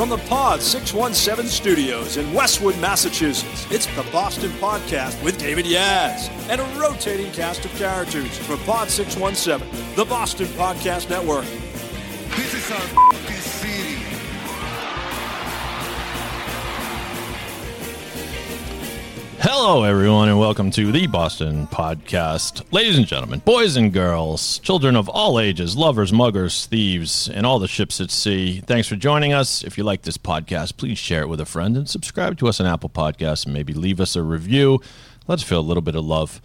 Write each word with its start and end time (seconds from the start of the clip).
From 0.00 0.08
the 0.08 0.16
Pod 0.16 0.62
617 0.62 1.46
studios 1.46 2.16
in 2.16 2.32
Westwood, 2.32 2.74
Massachusetts, 2.78 3.66
it's 3.70 3.84
the 3.84 4.02
Boston 4.10 4.50
Podcast 4.52 5.22
with 5.22 5.38
David 5.38 5.66
Yas 5.66 6.30
and 6.48 6.58
a 6.58 6.64
rotating 6.80 7.30
cast 7.32 7.66
of 7.66 7.70
characters 7.72 8.38
from 8.38 8.58
Pod 8.60 8.88
617, 8.88 9.94
the 9.96 10.06
Boston 10.06 10.46
Podcast 10.46 11.10
Network. 11.10 11.44
This 12.34 12.54
is 12.54 12.70
our 12.70 13.29
Hello, 19.42 19.84
everyone, 19.84 20.28
and 20.28 20.38
welcome 20.38 20.70
to 20.72 20.92
the 20.92 21.06
Boston 21.06 21.66
Podcast. 21.68 22.62
Ladies 22.72 22.98
and 22.98 23.06
gentlemen, 23.06 23.38
boys 23.38 23.74
and 23.74 23.90
girls, 23.90 24.58
children 24.58 24.96
of 24.96 25.08
all 25.08 25.40
ages, 25.40 25.74
lovers, 25.74 26.12
muggers, 26.12 26.66
thieves, 26.66 27.26
and 27.26 27.46
all 27.46 27.58
the 27.58 27.66
ships 27.66 28.02
at 28.02 28.10
sea, 28.10 28.60
thanks 28.60 28.86
for 28.86 28.96
joining 28.96 29.32
us. 29.32 29.64
If 29.64 29.78
you 29.78 29.84
like 29.84 30.02
this 30.02 30.18
podcast, 30.18 30.76
please 30.76 30.98
share 30.98 31.22
it 31.22 31.28
with 31.30 31.40
a 31.40 31.46
friend 31.46 31.74
and 31.78 31.88
subscribe 31.88 32.36
to 32.40 32.48
us 32.48 32.60
on 32.60 32.66
Apple 32.66 32.90
Podcasts 32.90 33.46
and 33.46 33.54
maybe 33.54 33.72
leave 33.72 33.98
us 33.98 34.14
a 34.14 34.22
review. 34.22 34.82
Let's 35.26 35.42
feel 35.42 35.60
a 35.60 35.62
little 35.62 35.80
bit 35.80 35.94
of 35.94 36.04
love. 36.04 36.42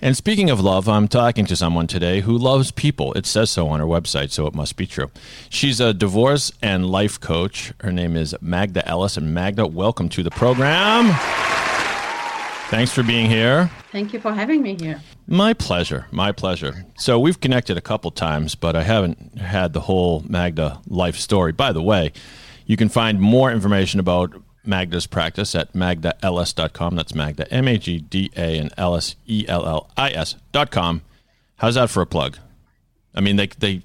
And 0.00 0.16
speaking 0.16 0.48
of 0.48 0.60
love, 0.60 0.88
I'm 0.88 1.08
talking 1.08 1.44
to 1.46 1.56
someone 1.56 1.88
today 1.88 2.20
who 2.20 2.38
loves 2.38 2.70
people. 2.70 3.12
It 3.14 3.26
says 3.26 3.50
so 3.50 3.66
on 3.66 3.80
her 3.80 3.86
website, 3.86 4.30
so 4.30 4.46
it 4.46 4.54
must 4.54 4.76
be 4.76 4.86
true. 4.86 5.10
She's 5.48 5.80
a 5.80 5.92
divorce 5.92 6.52
and 6.62 6.86
life 6.86 7.18
coach. 7.18 7.72
Her 7.80 7.90
name 7.90 8.16
is 8.16 8.36
Magda 8.40 8.86
Ellis. 8.86 9.16
And 9.16 9.34
Magda, 9.34 9.66
welcome 9.66 10.08
to 10.10 10.22
the 10.22 10.30
program. 10.30 11.16
Thanks 12.72 12.90
for 12.90 13.02
being 13.02 13.28
here. 13.28 13.70
Thank 13.90 14.14
you 14.14 14.18
for 14.18 14.32
having 14.32 14.62
me 14.62 14.78
here. 14.80 15.02
My 15.26 15.52
pleasure. 15.52 16.06
My 16.10 16.32
pleasure. 16.32 16.86
So 16.96 17.20
we've 17.20 17.38
connected 17.38 17.76
a 17.76 17.82
couple 17.82 18.10
times, 18.10 18.54
but 18.54 18.74
I 18.74 18.82
haven't 18.82 19.36
had 19.38 19.74
the 19.74 19.80
whole 19.80 20.24
Magda 20.26 20.80
life 20.86 21.16
story. 21.16 21.52
By 21.52 21.72
the 21.72 21.82
way, 21.82 22.12
you 22.64 22.78
can 22.78 22.88
find 22.88 23.20
more 23.20 23.52
information 23.52 24.00
about 24.00 24.32
Magda's 24.64 25.06
practice 25.06 25.54
at 25.54 25.74
magdaellis.com. 25.74 26.96
That's 26.96 27.14
Magda, 27.14 27.52
M 27.52 27.68
A 27.68 27.76
G 27.76 27.98
D 27.98 28.30
A 28.38 28.56
and 28.56 28.72
Ellis, 28.78 29.16
E 29.26 29.44
L 29.46 29.66
L 29.66 29.90
I 29.98 30.08
S.com. 30.12 31.02
How's 31.56 31.74
that 31.74 31.90
for 31.90 32.00
a 32.00 32.06
plug? 32.06 32.38
I 33.14 33.20
mean, 33.20 33.36
they, 33.36 33.48
they, 33.48 33.82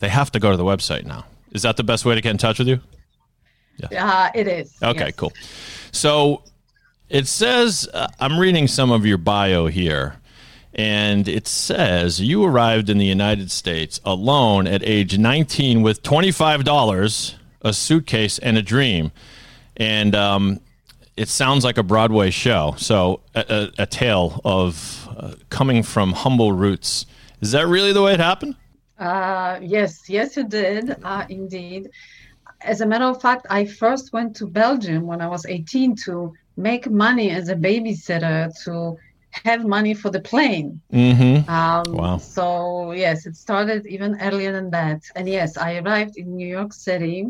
they 0.00 0.10
have 0.10 0.30
to 0.32 0.38
go 0.38 0.50
to 0.50 0.56
the 0.58 0.64
website 0.64 1.06
now. 1.06 1.24
Is 1.52 1.62
that 1.62 1.78
the 1.78 1.82
best 1.82 2.04
way 2.04 2.14
to 2.14 2.20
get 2.20 2.32
in 2.32 2.36
touch 2.36 2.58
with 2.58 2.68
you? 2.68 2.80
Yeah, 3.90 4.06
uh, 4.06 4.30
it 4.34 4.46
is. 4.46 4.76
Okay, 4.82 5.06
yes. 5.06 5.16
cool. 5.16 5.32
So 5.92 6.42
it 7.08 7.26
says, 7.26 7.88
uh, 7.94 8.08
I'm 8.20 8.38
reading 8.38 8.68
some 8.68 8.90
of 8.90 9.06
your 9.06 9.18
bio 9.18 9.66
here, 9.66 10.16
and 10.74 11.26
it 11.26 11.48
says 11.48 12.20
you 12.20 12.44
arrived 12.44 12.90
in 12.90 12.98
the 12.98 13.06
United 13.06 13.50
States 13.50 14.00
alone 14.04 14.66
at 14.66 14.82
age 14.82 15.18
19 15.18 15.82
with 15.82 16.02
$25, 16.02 17.34
a 17.62 17.72
suitcase, 17.72 18.38
and 18.38 18.58
a 18.58 18.62
dream. 18.62 19.10
And 19.76 20.14
um, 20.14 20.60
it 21.16 21.28
sounds 21.28 21.64
like 21.64 21.78
a 21.78 21.82
Broadway 21.82 22.30
show. 22.30 22.74
So, 22.76 23.20
a, 23.34 23.44
a, 23.78 23.82
a 23.82 23.86
tale 23.86 24.40
of 24.44 25.08
uh, 25.16 25.34
coming 25.48 25.82
from 25.82 26.12
humble 26.12 26.52
roots. 26.52 27.06
Is 27.40 27.52
that 27.52 27.66
really 27.66 27.92
the 27.92 28.02
way 28.02 28.14
it 28.14 28.20
happened? 28.20 28.54
Uh, 28.98 29.58
yes, 29.62 30.08
yes, 30.08 30.36
it 30.36 30.48
did, 30.48 30.96
uh, 31.04 31.24
indeed. 31.28 31.90
As 32.60 32.80
a 32.80 32.86
matter 32.86 33.04
of 33.04 33.20
fact, 33.22 33.46
I 33.48 33.64
first 33.64 34.12
went 34.12 34.34
to 34.36 34.46
Belgium 34.46 35.06
when 35.06 35.20
I 35.20 35.28
was 35.28 35.46
18 35.46 35.94
to 36.04 36.34
make 36.58 36.90
money 36.90 37.30
as 37.30 37.48
a 37.48 37.54
babysitter 37.54 38.50
to 38.64 38.96
have 39.44 39.64
money 39.64 39.94
for 39.94 40.10
the 40.10 40.20
plane. 40.20 40.80
Mm-hmm. 40.92 41.48
Um, 41.48 41.84
Wow. 41.94 42.18
So, 42.18 42.92
yes, 42.92 43.26
it 43.26 43.36
started 43.36 43.86
even 43.86 44.20
earlier 44.20 44.52
than 44.52 44.70
that. 44.70 45.00
And 45.14 45.28
yes, 45.28 45.56
I 45.56 45.78
arrived 45.78 46.16
in 46.16 46.36
New 46.36 46.48
York 46.48 46.72
City 46.72 47.26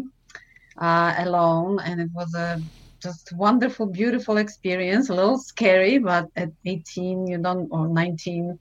uh, 0.80 1.14
alone, 1.18 1.78
and 1.84 2.00
it 2.00 2.10
was 2.14 2.34
a 2.34 2.62
just 3.02 3.32
wonderful, 3.36 3.86
beautiful 3.86 4.38
experience. 4.38 5.10
A 5.10 5.14
little 5.14 5.38
scary, 5.38 5.98
but 5.98 6.26
at 6.36 6.50
18, 6.64 7.26
you 7.26 7.38
don't, 7.38 7.68
or 7.70 7.88
19, 7.88 8.58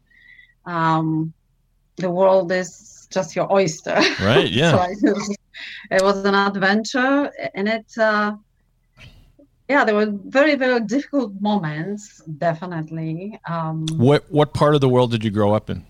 um, 0.65 1.33
the 1.97 2.09
world 2.09 2.51
is 2.51 3.07
just 3.11 3.35
your 3.35 3.51
oyster. 3.51 3.99
Right, 4.21 4.49
yeah. 4.61 4.71
so 4.71 4.79
I 4.79 4.93
it 5.91 6.03
was 6.03 6.25
an 6.25 6.35
adventure, 6.35 7.31
and 7.55 7.67
it, 7.67 7.85
uh, 7.97 8.33
yeah, 9.69 9.83
there 9.83 9.95
were 9.95 10.11
very, 10.25 10.55
very 10.55 10.79
difficult 10.81 11.33
moments, 11.41 12.21
definitely. 12.37 13.39
Um, 13.47 13.85
What, 13.93 14.29
what 14.31 14.53
part 14.53 14.75
of 14.75 14.81
the 14.81 14.89
world 14.89 15.11
did 15.11 15.23
you 15.23 15.31
grow 15.31 15.53
up 15.53 15.69
in? 15.69 15.85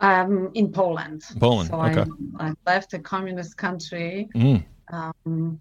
um, 0.00 0.50
in 0.54 0.72
Poland. 0.72 1.22
Poland, 1.40 1.70
So 1.70 1.80
okay. 1.80 2.04
I, 2.38 2.48
I 2.48 2.54
left 2.66 2.92
a 2.94 2.98
communist 2.98 3.56
country. 3.56 4.28
Mm. 4.34 4.64
Um, 4.92 5.60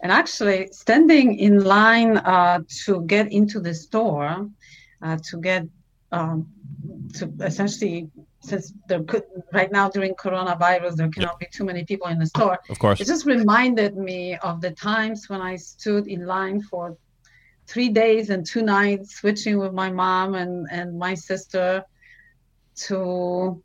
and 0.00 0.12
actually, 0.12 0.68
standing 0.72 1.38
in 1.38 1.64
line 1.64 2.18
uh, 2.18 2.60
to 2.84 3.02
get 3.02 3.32
into 3.32 3.60
the 3.60 3.74
store, 3.74 4.48
uh, 5.02 5.16
to 5.30 5.36
get 5.40 5.66
um, 6.12 6.46
to 7.14 7.32
essentially, 7.40 8.08
since 8.42 8.72
there 8.88 9.02
could 9.04 9.22
right 9.52 9.70
now 9.70 9.88
during 9.88 10.14
coronavirus, 10.14 10.96
there 10.96 11.08
cannot 11.08 11.38
be 11.38 11.46
too 11.52 11.64
many 11.64 11.84
people 11.84 12.08
in 12.08 12.18
the 12.18 12.26
store. 12.26 12.58
Of 12.68 12.78
course. 12.78 13.00
It 13.00 13.06
just 13.06 13.24
reminded 13.24 13.96
me 13.96 14.36
of 14.38 14.60
the 14.60 14.72
times 14.72 15.28
when 15.28 15.40
I 15.40 15.56
stood 15.56 16.06
in 16.08 16.26
line 16.26 16.60
for 16.62 16.96
three 17.66 17.88
days 17.88 18.30
and 18.30 18.44
two 18.44 18.62
nights, 18.62 19.16
switching 19.16 19.58
with 19.58 19.72
my 19.72 19.90
mom 19.90 20.34
and, 20.34 20.66
and 20.70 20.98
my 20.98 21.14
sister 21.14 21.84
to 22.74 23.62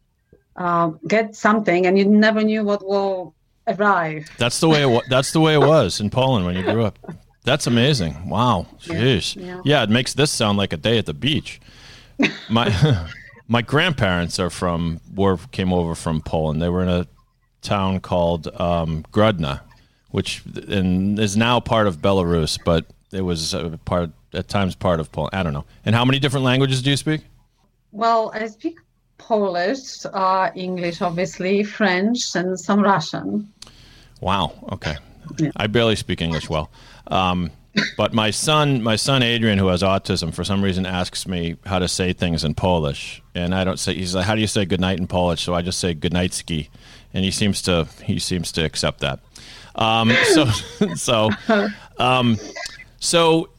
uh, 0.55 0.87
get 1.07 1.35
something, 1.35 1.85
and 1.87 1.97
you 1.97 2.05
never 2.05 2.43
knew 2.43 2.63
what 2.63 2.85
will 2.85 3.33
arrive. 3.67 4.27
That's 4.37 4.59
the 4.59 4.69
way 4.69 4.81
it 4.83 4.89
wa- 4.89 5.03
that's 5.09 5.31
the 5.31 5.39
way 5.39 5.53
it 5.55 5.59
was 5.59 5.99
in 5.99 6.09
Poland 6.09 6.45
when 6.45 6.55
you 6.55 6.63
grew 6.63 6.83
up. 6.83 6.97
That's 7.43 7.65
amazing. 7.67 8.29
Wow. 8.29 8.67
Jeez. 8.79 9.35
yeah. 9.35 9.61
Yeah, 9.63 9.83
it 9.83 9.89
makes 9.89 10.13
this 10.13 10.31
sound 10.31 10.57
like 10.57 10.73
a 10.73 10.77
day 10.77 10.97
at 10.97 11.05
the 11.05 11.13
beach. 11.13 11.61
My 12.49 12.65
my 13.47 13.61
grandparents 13.61 14.39
are 14.39 14.49
from 14.49 14.99
were 15.15 15.37
came 15.51 15.73
over 15.73 15.95
from 15.95 16.21
Poland. 16.21 16.61
They 16.61 16.69
were 16.69 16.83
in 16.83 16.89
a 16.89 17.07
town 17.61 17.99
called 17.99 18.47
um, 18.59 19.03
Grodno, 19.11 19.59
which 20.11 20.43
and 20.67 21.17
is 21.19 21.37
now 21.37 21.59
part 21.59 21.87
of 21.87 21.97
Belarus, 21.97 22.59
but 22.63 22.85
it 23.11 23.21
was 23.21 23.53
a 23.53 23.79
part 23.85 24.11
at 24.33 24.47
times 24.47 24.75
part 24.75 24.99
of 24.99 25.11
Poland. 25.11 25.35
I 25.35 25.43
don't 25.43 25.53
know. 25.53 25.65
And 25.85 25.95
how 25.95 26.05
many 26.05 26.19
different 26.19 26.45
languages 26.45 26.81
do 26.81 26.89
you 26.89 26.97
speak? 26.97 27.21
Well, 27.91 28.31
I 28.33 28.47
speak 28.47 28.77
Polish, 29.17 30.05
uh, 30.05 30.51
English, 30.55 31.01
obviously, 31.01 31.63
French, 31.63 32.35
and 32.35 32.59
some 32.59 32.81
Russian. 32.81 33.51
Wow. 34.21 34.53
Okay. 34.71 34.97
I 35.55 35.67
barely 35.67 35.95
speak 35.95 36.21
English 36.21 36.49
well. 36.49 36.69
Um, 37.07 37.51
but 37.97 38.13
my 38.13 38.31
son, 38.31 38.81
my 38.81 38.95
son 38.95 39.23
Adrian, 39.23 39.57
who 39.57 39.67
has 39.67 39.83
autism, 39.83 40.33
for 40.33 40.43
some 40.43 40.63
reason 40.63 40.85
asks 40.85 41.27
me 41.27 41.57
how 41.65 41.79
to 41.79 41.87
say 41.87 42.13
things 42.13 42.43
in 42.43 42.53
Polish, 42.53 43.21
and 43.35 43.53
I 43.53 43.63
don't 43.63 43.79
say. 43.79 43.93
He's 43.93 44.15
like, 44.15 44.25
"How 44.25 44.35
do 44.35 44.41
you 44.41 44.47
say 44.47 44.65
good 44.65 44.81
night 44.81 44.99
in 44.99 45.07
Polish?" 45.07 45.41
So 45.41 45.53
I 45.53 45.61
just 45.61 45.79
say 45.79 45.93
good 45.93 46.13
night 46.13 46.33
ski, 46.33 46.69
and 47.13 47.23
he 47.23 47.31
seems 47.31 47.61
to 47.63 47.87
he 48.03 48.19
seems 48.19 48.51
to 48.53 48.63
accept 48.63 49.01
that. 49.01 49.19
Um, 49.75 50.11
so 50.33 50.45
so 50.95 51.29
um, 51.97 52.37
so 52.99 53.49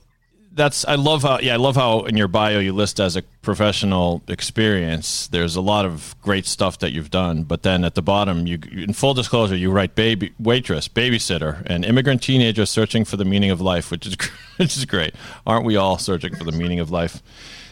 that's 0.58 0.84
I 0.84 0.96
love 0.96 1.22
how 1.22 1.38
yeah 1.38 1.54
I 1.54 1.56
love 1.56 1.76
how 1.76 2.00
in 2.00 2.16
your 2.16 2.28
bio 2.28 2.58
you 2.58 2.74
list 2.74 3.00
as 3.00 3.16
a 3.16 3.22
professional 3.40 4.22
experience. 4.28 5.28
There's 5.28 5.56
a 5.56 5.60
lot 5.60 5.86
of 5.86 6.14
great 6.20 6.44
stuff 6.44 6.80
that 6.80 6.92
you've 6.92 7.10
done, 7.10 7.44
but 7.44 7.62
then 7.62 7.84
at 7.84 7.94
the 7.94 8.02
bottom, 8.02 8.46
you 8.46 8.58
in 8.72 8.92
full 8.92 9.14
disclosure, 9.14 9.56
you 9.56 9.70
write 9.70 9.94
baby 9.94 10.32
waitress, 10.38 10.88
babysitter, 10.88 11.62
and 11.64 11.84
immigrant 11.84 12.22
teenager 12.22 12.66
searching 12.66 13.04
for 13.04 13.16
the 13.16 13.24
meaning 13.24 13.50
of 13.50 13.60
life, 13.60 13.90
which 13.90 14.06
is 14.06 14.16
which 14.58 14.76
is 14.76 14.84
great. 14.84 15.14
Aren't 15.46 15.64
we 15.64 15.76
all 15.76 15.96
searching 15.96 16.34
for 16.34 16.44
the 16.44 16.52
meaning 16.52 16.80
of 16.80 16.90
life? 16.90 17.22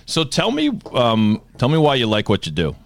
So 0.07 0.23
tell 0.23 0.53
me, 0.53 0.71
um, 0.95 1.43
tell 1.59 1.69
me 1.69 1.79
why 1.79 1.97
you 1.97 2.07
like 2.07 2.29
what 2.29 2.47
you 2.47 2.53
do. 2.53 2.77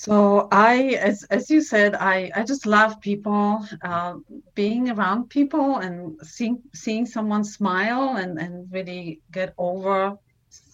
So 0.00 0.48
I, 0.50 0.96
as 1.10 1.24
as 1.24 1.50
you 1.50 1.60
said, 1.60 1.94
I 1.94 2.30
I 2.34 2.42
just 2.42 2.64
love 2.64 3.02
people, 3.02 3.66
uh, 3.82 4.14
being 4.54 4.88
around 4.88 5.28
people 5.28 5.76
and 5.76 6.18
seeing 6.22 6.62
seeing 6.72 7.04
someone 7.04 7.44
smile 7.44 8.16
and 8.16 8.38
and 8.38 8.72
really 8.72 9.20
get 9.30 9.52
over 9.58 10.16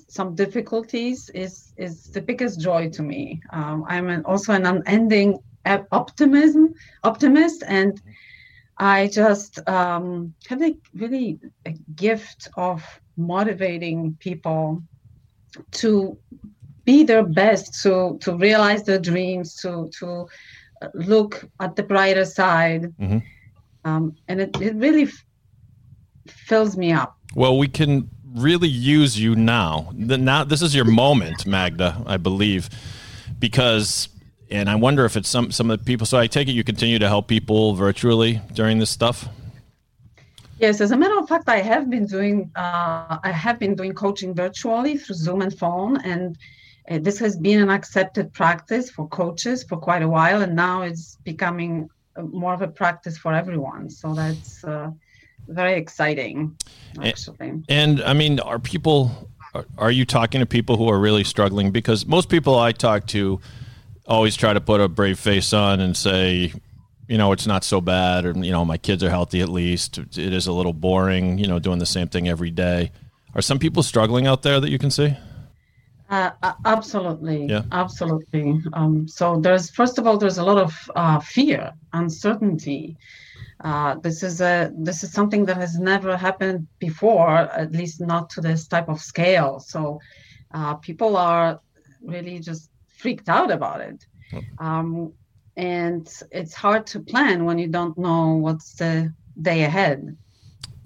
some 0.06 0.37
difficulties 0.37 1.28
is 1.34 1.73
is 1.76 2.05
the 2.12 2.20
biggest 2.20 2.61
joy 2.61 2.88
to 2.90 3.02
me. 3.02 3.43
Um, 3.50 3.84
I'm 3.88 4.11
an, 4.11 4.25
also 4.26 4.52
an 4.52 4.64
unending 4.64 5.40
optimism 5.90 6.75
optimist, 7.02 7.64
and 7.67 8.00
I 8.79 9.08
just 9.08 9.58
um, 9.69 10.34
have 10.49 10.62
a 10.62 10.72
really 10.94 11.40
a 11.64 11.72
gift 11.96 12.46
of 12.56 12.79
motivating 13.17 14.17
people 14.20 14.84
to 15.82 16.17
be 16.86 17.04
their 17.04 17.24
best, 17.24 17.82
to 17.82 18.16
to 18.22 18.34
realize 18.36 18.84
their 18.84 18.98
dreams, 18.98 19.54
to 19.62 19.90
to 19.98 20.26
look 20.94 21.44
at 21.60 21.76
the 21.76 21.82
brighter 21.82 22.24
side, 22.24 22.84
mm-hmm. 22.98 23.18
um, 23.84 24.16
and 24.28 24.40
it, 24.40 24.60
it 24.60 24.74
really 24.76 25.04
f- 25.04 25.24
fills 26.28 26.76
me 26.76 26.92
up. 26.92 27.18
Well, 27.34 27.58
we 27.58 27.68
can 27.68 28.08
really 28.34 28.68
use 28.68 29.18
you 29.18 29.34
now. 29.34 29.90
The, 29.94 30.16
now 30.16 30.44
this 30.44 30.62
is 30.62 30.74
your 30.74 30.84
moment, 30.84 31.46
Magda, 31.46 32.02
I 32.06 32.16
believe, 32.16 32.70
because 33.38 34.08
and 34.50 34.70
I 34.70 34.76
wonder 34.76 35.04
if 35.04 35.16
it's 35.16 35.28
some 35.28 35.50
some 35.50 35.70
of 35.70 35.78
the 35.78 35.84
people. 35.84 36.06
So 36.06 36.18
I 36.18 36.26
take 36.26 36.48
it 36.48 36.52
you 36.52 36.64
continue 36.64 36.98
to 36.98 37.08
help 37.08 37.28
people 37.28 37.74
virtually 37.74 38.40
during 38.52 38.78
this 38.78 38.90
stuff. 38.90 39.28
Yes, 40.58 40.80
as 40.80 40.90
a 40.90 40.96
matter 40.96 41.18
of 41.18 41.28
fact, 41.28 41.48
I 41.48 41.60
have 41.60 41.90
been 41.90 42.06
doing 42.06 42.50
uh, 42.56 43.18
I 43.22 43.30
have 43.30 43.58
been 43.58 43.74
doing 43.74 43.92
coaching 43.92 44.34
virtually 44.34 44.96
through 44.96 45.16
Zoom 45.16 45.42
and 45.42 45.56
phone, 45.58 46.00
and 46.02 46.38
uh, 46.90 46.98
this 46.98 47.18
has 47.18 47.36
been 47.36 47.60
an 47.60 47.70
accepted 47.70 48.32
practice 48.32 48.90
for 48.90 49.08
coaches 49.08 49.64
for 49.64 49.76
quite 49.76 50.02
a 50.02 50.08
while, 50.08 50.42
and 50.42 50.54
now 50.54 50.82
it's 50.82 51.16
becoming 51.24 51.88
uh, 52.16 52.22
more 52.22 52.54
of 52.54 52.62
a 52.62 52.68
practice 52.68 53.18
for 53.18 53.32
everyone. 53.32 53.90
So 53.90 54.14
that's 54.14 54.64
uh, 54.64 54.90
very 55.48 55.74
exciting, 55.74 56.56
actually. 57.02 57.48
And, 57.48 57.64
and 57.68 58.02
I 58.02 58.12
mean, 58.12 58.40
are 58.40 58.58
people? 58.58 59.30
Are 59.78 59.90
you 59.90 60.04
talking 60.04 60.40
to 60.40 60.46
people 60.46 60.76
who 60.76 60.88
are 60.90 60.98
really 60.98 61.24
struggling? 61.24 61.70
Because 61.70 62.04
most 62.06 62.28
people 62.28 62.58
I 62.58 62.72
talk 62.72 63.06
to 63.08 63.40
always 64.06 64.36
try 64.36 64.52
to 64.52 64.60
put 64.60 64.80
a 64.80 64.88
brave 64.88 65.18
face 65.18 65.52
on 65.52 65.80
and 65.80 65.96
say, 65.96 66.52
you 67.08 67.16
know, 67.16 67.32
it's 67.32 67.46
not 67.46 67.64
so 67.64 67.80
bad, 67.80 68.26
or 68.26 68.32
you 68.32 68.52
know, 68.52 68.64
my 68.64 68.76
kids 68.76 69.02
are 69.02 69.10
healthy 69.10 69.40
at 69.40 69.48
least. 69.48 69.98
It 69.98 70.18
is 70.18 70.46
a 70.46 70.52
little 70.52 70.72
boring, 70.72 71.38
you 71.38 71.46
know, 71.46 71.58
doing 71.58 71.78
the 71.78 71.86
same 71.86 72.08
thing 72.08 72.28
every 72.28 72.50
day. 72.50 72.92
Are 73.34 73.42
some 73.42 73.58
people 73.58 73.82
struggling 73.82 74.26
out 74.26 74.42
there 74.42 74.60
that 74.60 74.70
you 74.70 74.78
can 74.78 74.90
see? 74.90 75.16
Uh, 76.08 76.31
absolutely, 76.64 77.47
yeah. 77.47 77.62
absolutely. 77.73 78.61
Um, 78.73 79.08
so 79.08 79.41
there's 79.41 79.70
first 79.70 79.99
of 79.99 80.06
all, 80.06 80.19
there's 80.19 80.38
a 80.38 80.44
lot 80.44 80.58
of 80.58 80.73
uh, 80.94 81.19
fear, 81.20 81.73
uncertainty. 81.93 82.97
Uh, 83.64 83.97
this 83.97 84.23
is 84.23 84.41
a 84.41 84.70
this 84.79 85.03
is 85.03 85.12
something 85.12 85.44
that 85.47 85.56
has 85.56 85.79
never 85.79 86.17
happened 86.17 86.69
before, 86.79 87.31
at 87.31 87.73
least 87.73 88.00
not 88.00 88.31
to 88.31 88.41
this 88.41 88.69
type 88.69 88.88
of 88.88 89.00
scale. 89.00 89.58
So 89.58 89.99
uh, 90.53 90.75
people 90.76 91.17
are 91.17 91.61
really 92.03 92.38
just 92.38 92.70
freaked 92.87 93.29
out 93.29 93.50
about 93.50 93.81
it. 93.81 94.05
Um, 94.58 95.12
and 95.56 96.08
it's 96.31 96.55
hard 96.55 96.87
to 96.88 97.00
plan 97.00 97.44
when 97.44 97.58
you 97.58 97.69
don't 97.69 97.97
know 97.97 98.35
what's 98.35 98.75
the 98.75 99.12
day 99.41 99.64
ahead. 99.64 100.17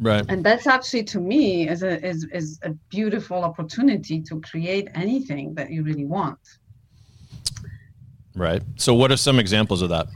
Right. 0.01 0.25
And 0.29 0.43
that's 0.45 0.67
actually 0.67 1.05
to 1.05 1.21
me 1.21 1.69
is 1.69 1.83
a 1.83 2.05
is, 2.05 2.27
is 2.33 2.59
a 2.63 2.71
beautiful 2.89 3.45
opportunity 3.45 4.21
to 4.23 4.41
create 4.41 4.89
anything 4.95 5.55
that 5.55 5.71
you 5.71 5.83
really 5.83 6.07
want. 6.07 6.39
Right. 8.35 8.63
So 8.77 8.95
what 8.95 9.13
are 9.13 9.19
some 9.19 9.39
examples 9.39 9.83
of 9.83 9.91
that? 9.91 10.07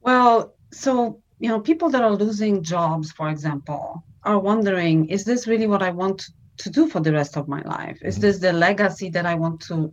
Well, 0.00 0.54
so 0.72 1.20
you 1.38 1.48
know, 1.48 1.60
people 1.60 1.90
that 1.90 2.02
are 2.02 2.12
losing 2.12 2.62
jobs, 2.62 3.12
for 3.12 3.28
example, 3.28 4.04
are 4.24 4.38
wondering, 4.38 5.06
is 5.06 5.24
this 5.24 5.46
really 5.46 5.66
what 5.66 5.82
I 5.82 5.90
want 5.90 6.30
to 6.58 6.70
do 6.70 6.88
for 6.88 7.00
the 7.00 7.12
rest 7.12 7.36
of 7.36 7.48
my 7.48 7.62
life? 7.62 7.98
Is 8.02 8.14
mm-hmm. 8.14 8.22
this 8.22 8.38
the 8.38 8.52
legacy 8.52 9.10
that 9.10 9.26
I 9.26 9.34
want 9.34 9.60
to 9.68 9.92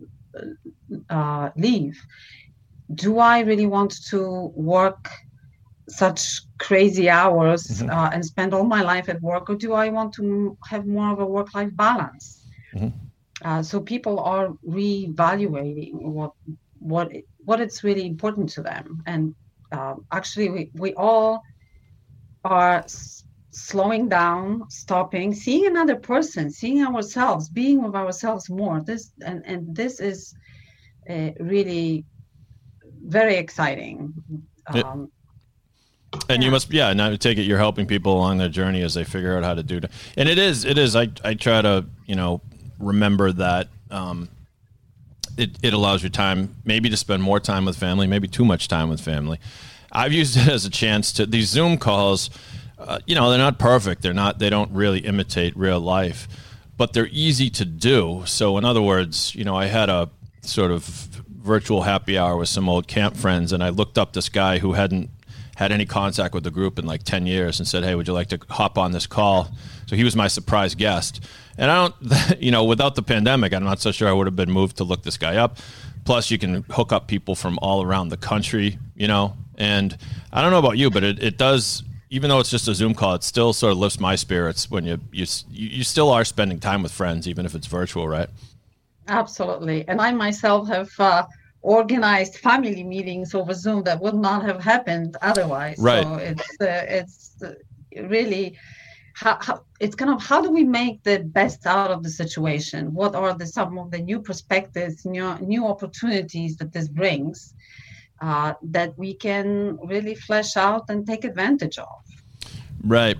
uh, 1.10 1.50
leave 1.56 2.00
do 2.94 3.18
i 3.18 3.40
really 3.40 3.66
want 3.66 4.02
to 4.06 4.52
work 4.54 5.10
such 5.88 6.42
crazy 6.58 7.08
hours 7.08 7.66
mm-hmm. 7.66 7.90
uh, 7.90 8.10
and 8.10 8.24
spend 8.24 8.54
all 8.54 8.64
my 8.64 8.82
life 8.82 9.08
at 9.08 9.20
work 9.22 9.48
or 9.48 9.54
do 9.54 9.72
i 9.72 9.88
want 9.88 10.12
to 10.12 10.56
have 10.68 10.86
more 10.86 11.10
of 11.12 11.20
a 11.20 11.26
work 11.26 11.54
life 11.54 11.74
balance? 11.76 12.46
Mm-hmm. 12.74 12.88
uh, 13.44 13.62
so 13.62 13.80
people 13.80 14.20
are 14.20 14.48
reevaluating 14.66 15.94
what 15.94 16.32
what 16.80 17.10
what 17.44 17.60
it's 17.60 17.82
really 17.82 18.06
important 18.06 18.48
to 18.50 18.62
them. 18.62 19.02
And 19.06 19.34
uh, 19.72 19.94
actually 20.12 20.50
we, 20.50 20.70
we 20.74 20.94
all 20.94 21.42
are 22.44 22.84
slowing 23.50 24.08
down 24.08 24.68
stopping 24.68 25.34
seeing 25.34 25.66
another 25.66 25.96
person 25.96 26.50
seeing 26.50 26.84
ourselves 26.86 27.48
being 27.48 27.82
with 27.82 27.94
ourselves 27.94 28.48
more. 28.50 28.80
This 28.80 29.12
and 29.24 29.42
and 29.46 29.74
this 29.74 30.00
is 30.00 30.34
uh, 31.08 31.30
really 31.40 32.04
very 33.06 33.36
exciting. 33.36 34.12
Um, 34.66 35.10
and 36.28 36.42
yeah. 36.42 36.46
you 36.46 36.50
must 36.50 36.72
yeah 36.72 36.90
and 36.90 37.00
i 37.00 37.14
take 37.16 37.38
it 37.38 37.42
you're 37.42 37.58
helping 37.58 37.86
people 37.86 38.14
along 38.14 38.38
their 38.38 38.48
journey 38.48 38.82
as 38.82 38.94
they 38.94 39.04
figure 39.04 39.36
out 39.36 39.44
how 39.44 39.54
to 39.54 39.62
do 39.62 39.76
it 39.76 39.90
and 40.16 40.28
it 40.28 40.38
is 40.38 40.64
it 40.64 40.78
is 40.78 40.96
i 40.96 41.08
i 41.24 41.34
try 41.34 41.60
to 41.60 41.84
you 42.06 42.14
know 42.14 42.40
remember 42.78 43.32
that 43.32 43.68
um 43.90 44.28
it, 45.36 45.50
it 45.62 45.72
allows 45.72 46.02
your 46.02 46.10
time 46.10 46.56
maybe 46.64 46.90
to 46.90 46.96
spend 46.96 47.22
more 47.22 47.38
time 47.38 47.64
with 47.64 47.76
family 47.76 48.06
maybe 48.06 48.26
too 48.26 48.44
much 48.44 48.68
time 48.68 48.88
with 48.88 49.00
family 49.00 49.38
i've 49.92 50.12
used 50.12 50.36
it 50.36 50.48
as 50.52 50.64
a 50.64 50.70
chance 50.70 51.12
to 51.12 51.26
these 51.26 51.48
zoom 51.48 51.76
calls 51.76 52.30
uh, 52.78 53.00
you 53.06 53.14
know, 53.14 53.28
they're 53.28 53.38
not 53.38 53.58
perfect. 53.58 54.02
They're 54.02 54.14
not. 54.14 54.38
They 54.38 54.50
don't 54.50 54.70
really 54.70 55.00
imitate 55.00 55.56
real 55.56 55.80
life, 55.80 56.28
but 56.76 56.92
they're 56.92 57.08
easy 57.10 57.50
to 57.50 57.64
do. 57.64 58.22
So, 58.24 58.56
in 58.56 58.64
other 58.64 58.82
words, 58.82 59.34
you 59.34 59.44
know, 59.44 59.56
I 59.56 59.66
had 59.66 59.88
a 59.88 60.08
sort 60.42 60.70
of 60.70 60.84
virtual 60.84 61.82
happy 61.82 62.16
hour 62.16 62.36
with 62.36 62.48
some 62.48 62.68
old 62.68 62.86
camp 62.86 63.16
friends, 63.16 63.52
and 63.52 63.64
I 63.64 63.70
looked 63.70 63.98
up 63.98 64.12
this 64.12 64.28
guy 64.28 64.58
who 64.58 64.74
hadn't 64.74 65.10
had 65.58 65.72
any 65.72 65.84
contact 65.84 66.34
with 66.34 66.44
the 66.44 66.52
group 66.52 66.78
in 66.78 66.86
like 66.86 67.02
10 67.02 67.26
years 67.26 67.58
and 67.58 67.66
said, 67.66 67.82
Hey, 67.82 67.96
would 67.96 68.06
you 68.06 68.14
like 68.14 68.28
to 68.28 68.38
hop 68.48 68.78
on 68.78 68.92
this 68.92 69.08
call? 69.08 69.48
So 69.86 69.96
he 69.96 70.04
was 70.04 70.14
my 70.14 70.28
surprise 70.28 70.76
guest. 70.76 71.20
And 71.58 71.68
I 71.68 71.74
don't, 71.74 72.40
you 72.40 72.52
know, 72.52 72.62
without 72.62 72.94
the 72.94 73.02
pandemic, 73.02 73.52
I'm 73.52 73.64
not 73.64 73.80
so 73.80 73.90
sure 73.90 74.08
I 74.08 74.12
would 74.12 74.28
have 74.28 74.36
been 74.36 74.52
moved 74.52 74.76
to 74.76 74.84
look 74.84 75.02
this 75.02 75.16
guy 75.16 75.34
up. 75.34 75.58
Plus, 76.04 76.30
you 76.30 76.38
can 76.38 76.62
hook 76.70 76.92
up 76.92 77.08
people 77.08 77.34
from 77.34 77.58
all 77.60 77.82
around 77.82 78.10
the 78.10 78.16
country, 78.16 78.78
you 78.94 79.08
know. 79.08 79.36
And 79.56 79.98
I 80.32 80.42
don't 80.42 80.52
know 80.52 80.60
about 80.60 80.78
you, 80.78 80.90
but 80.90 81.02
it, 81.02 81.20
it 81.20 81.38
does 81.38 81.82
even 82.08 82.30
though 82.30 82.38
it's 82.38 82.50
just 82.50 82.68
a 82.68 82.74
Zoom 82.74 82.94
call, 82.94 83.16
it 83.16 83.24
still 83.24 83.52
sort 83.52 83.72
of 83.72 83.78
lifts 83.78 83.98
my 83.98 84.14
spirits 84.14 84.70
when 84.70 84.84
you 84.84 85.00
you 85.10 85.26
you 85.50 85.82
still 85.82 86.10
are 86.10 86.24
spending 86.24 86.60
time 86.60 86.84
with 86.84 86.92
friends, 86.92 87.26
even 87.26 87.44
if 87.44 87.56
it's 87.56 87.66
virtual, 87.66 88.06
right? 88.06 88.30
Absolutely, 89.08 89.88
and 89.88 90.00
I 90.00 90.12
myself 90.12 90.68
have 90.68 90.88
uh, 91.00 91.24
organized 91.62 92.36
family 92.36 92.84
meetings 92.84 93.34
over 93.34 93.54
Zoom 93.54 93.82
that 93.84 94.00
would 94.00 94.14
not 94.14 94.44
have 94.44 94.62
happened 94.62 95.16
otherwise. 95.22 95.78
Right. 95.78 96.02
So 96.02 96.14
it's 96.16 96.60
uh, 96.60 96.84
it's 96.88 97.42
uh, 97.42 97.54
really. 98.08 98.58
How, 99.14 99.36
how, 99.40 99.64
it's 99.80 99.96
kind 99.96 100.12
of 100.12 100.22
how 100.22 100.40
do 100.40 100.50
we 100.52 100.62
make 100.62 101.02
the 101.02 101.18
best 101.18 101.66
out 101.66 101.90
of 101.90 102.04
the 102.04 102.08
situation? 102.08 102.94
What 102.94 103.16
are 103.16 103.34
the 103.34 103.48
some 103.48 103.76
of 103.76 103.90
the 103.90 103.98
new 103.98 104.20
perspectives, 104.20 105.04
new 105.04 105.36
new 105.40 105.66
opportunities 105.66 106.56
that 106.58 106.72
this 106.72 106.86
brings? 106.86 107.52
uh, 108.20 108.54
that 108.62 108.96
we 108.98 109.14
can 109.14 109.78
really 109.84 110.14
flesh 110.14 110.56
out 110.56 110.88
and 110.88 111.06
take 111.06 111.24
advantage 111.24 111.78
of. 111.78 112.02
Right. 112.82 113.16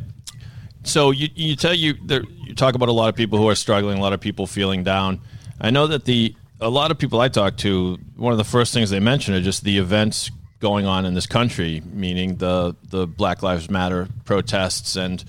So 0.85 1.11
you 1.11 1.29
you 1.35 1.57
tell 1.57 1.75
you 1.75 1.95
there, 2.05 2.23
you 2.45 2.55
talk 2.55 2.75
about 2.75 2.89
a 2.89 2.93
lot 2.93 3.09
of 3.09 3.17
people 3.17 3.39
who 3.39 3.49
are 3.49 3.55
struggling, 3.55 3.99
a 3.99 4.01
lot 4.01 4.13
of 4.13 4.21
people 4.21 4.47
feeling 4.47 4.85
down. 4.85 5.21
I 5.61 5.71
know 5.71 5.87
that 5.89 6.05
the 6.05 6.35
a 6.61 6.69
lot 6.69 6.91
of 6.91 6.99
people 6.99 7.21
I 7.21 7.29
talk 7.29 7.57
to, 7.59 7.99
one 8.17 8.33
of 8.33 8.39
the 8.39 8.45
first 8.45 8.75
things 8.75 8.91
they 8.91 9.01
mention 9.01 9.35
are 9.35 9.41
just 9.41 9.65
the 9.65 9.79
events 9.79 10.31
going 10.61 10.87
on 10.87 11.05
in 11.05 11.15
this 11.15 11.27
country, 11.27 11.83
meaning 11.93 12.37
the 12.37 12.75
the 12.91 13.07
Black 13.07 13.43
Lives 13.43 13.71
Matter 13.71 14.09
protests 14.25 14.97
and 14.97 15.25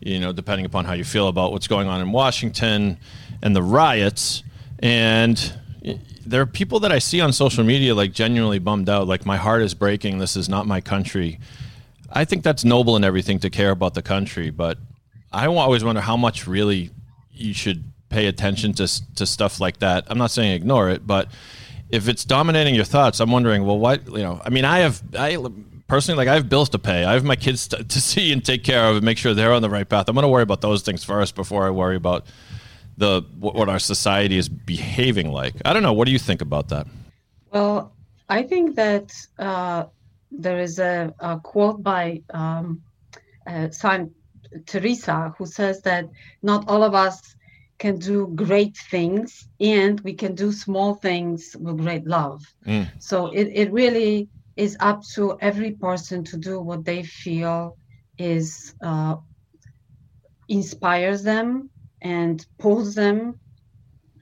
you 0.00 0.20
know 0.20 0.32
depending 0.32 0.66
upon 0.66 0.84
how 0.84 0.92
you 0.92 1.04
feel 1.04 1.28
about 1.28 1.52
what's 1.52 1.66
going 1.66 1.88
on 1.88 2.00
in 2.00 2.12
Washington 2.12 2.98
and 3.42 3.56
the 3.56 3.62
riots 3.62 4.42
and 4.80 5.54
there 6.26 6.40
are 6.40 6.46
people 6.46 6.80
that 6.80 6.92
I 6.92 6.98
see 6.98 7.20
on 7.20 7.32
social 7.32 7.64
media 7.64 7.94
like 7.94 8.12
genuinely 8.12 8.58
bummed 8.58 8.88
out, 8.88 9.06
like 9.06 9.24
my 9.24 9.36
heart 9.36 9.62
is 9.62 9.74
breaking. 9.74 10.18
This 10.18 10.36
is 10.36 10.48
not 10.48 10.66
my 10.66 10.80
country. 10.80 11.38
I 12.10 12.24
think 12.24 12.42
that's 12.42 12.64
noble 12.64 12.96
and 12.96 13.04
everything 13.04 13.38
to 13.40 13.50
care 13.50 13.70
about 13.70 13.94
the 13.94 14.02
country, 14.02 14.50
but 14.50 14.78
I 15.32 15.46
always 15.46 15.84
wonder 15.84 16.00
how 16.00 16.16
much 16.16 16.46
really 16.46 16.90
you 17.30 17.54
should 17.54 17.92
pay 18.16 18.26
attention 18.26 18.72
to 18.72 18.86
to 19.16 19.26
stuff 19.26 19.60
like 19.60 19.78
that. 19.80 20.06
I'm 20.08 20.16
not 20.16 20.30
saying 20.30 20.52
ignore 20.52 20.88
it, 20.88 21.06
but 21.06 21.28
if 21.90 22.08
it's 22.08 22.24
dominating 22.24 22.74
your 22.74 22.88
thoughts, 22.94 23.20
I'm 23.20 23.30
wondering, 23.30 23.66
well, 23.66 23.78
what 23.78 24.06
you 24.06 24.24
know? 24.26 24.40
I 24.42 24.48
mean, 24.48 24.64
I 24.64 24.78
have 24.78 25.02
I 25.14 25.36
personally 25.86 26.16
like 26.16 26.28
I 26.28 26.34
have 26.34 26.48
bills 26.48 26.70
to 26.70 26.78
pay. 26.78 27.04
I 27.04 27.12
have 27.12 27.24
my 27.24 27.36
kids 27.36 27.68
to, 27.68 27.84
to 27.84 28.00
see 28.10 28.32
and 28.32 28.42
take 28.42 28.64
care 28.64 28.84
of 28.88 28.96
and 28.96 29.04
make 29.04 29.18
sure 29.18 29.34
they're 29.34 29.52
on 29.52 29.62
the 29.62 29.68
right 29.78 29.88
path. 29.88 30.08
I'm 30.08 30.14
going 30.14 30.30
to 30.30 30.34
worry 30.36 30.42
about 30.50 30.62
those 30.62 30.82
things 30.82 31.04
first 31.04 31.34
before 31.34 31.66
I 31.66 31.70
worry 31.70 31.96
about 31.96 32.24
the 32.96 33.22
what 33.38 33.68
our 33.68 33.78
society 33.78 34.38
is 34.38 34.48
behaving 34.48 35.30
like. 35.30 35.54
I 35.66 35.74
don't 35.74 35.82
know. 35.82 35.92
What 35.92 36.06
do 36.06 36.12
you 36.12 36.18
think 36.18 36.40
about 36.40 36.68
that? 36.70 36.86
Well, 37.52 37.92
I 38.30 38.42
think 38.42 38.76
that 38.76 39.12
uh, 39.38 39.84
there 40.30 40.58
is 40.58 40.78
a, 40.78 41.14
a 41.20 41.38
quote 41.40 41.82
by 41.82 42.22
um, 42.30 42.82
uh, 43.46 43.68
Saint 43.70 44.10
Teresa 44.64 45.34
who 45.36 45.44
says 45.44 45.82
that 45.82 46.08
not 46.42 46.68
all 46.68 46.82
of 46.82 46.94
us 46.94 47.35
can 47.78 47.98
do 47.98 48.28
great 48.34 48.76
things 48.90 49.48
and 49.60 50.00
we 50.00 50.14
can 50.14 50.34
do 50.34 50.52
small 50.52 50.94
things 50.94 51.56
with 51.58 51.78
great 51.78 52.06
love. 52.06 52.40
Mm. 52.66 52.86
So 52.98 53.28
it, 53.32 53.48
it 53.54 53.72
really 53.72 54.28
is 54.56 54.76
up 54.80 55.02
to 55.14 55.36
every 55.40 55.72
person 55.72 56.24
to 56.24 56.36
do 56.36 56.60
what 56.60 56.84
they 56.84 57.02
feel 57.02 57.76
is 58.18 58.74
uh, 58.82 59.16
inspires 60.48 61.22
them 61.22 61.70
and 62.02 62.44
pulls 62.58 62.94
them. 62.94 63.34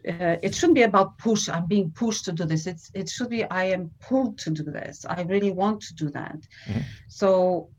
Uh, 0.08 0.36
it 0.42 0.54
shouldn't 0.54 0.76
be 0.76 0.82
about 0.82 1.18
push. 1.18 1.48
I'm 1.48 1.66
being 1.66 1.90
pushed 1.92 2.24
to 2.26 2.32
do 2.32 2.44
this. 2.44 2.66
It's 2.66 2.90
it 2.94 3.08
should 3.08 3.30
be 3.30 3.44
I 3.44 3.64
am 3.64 3.92
pulled 4.00 4.38
to 4.38 4.50
do 4.50 4.64
this. 4.64 5.04
I 5.08 5.22
really 5.22 5.50
want 5.50 5.80
to 5.82 5.94
do 5.94 6.10
that. 6.10 6.36
Mhm. 6.68 6.84
So 7.08 7.70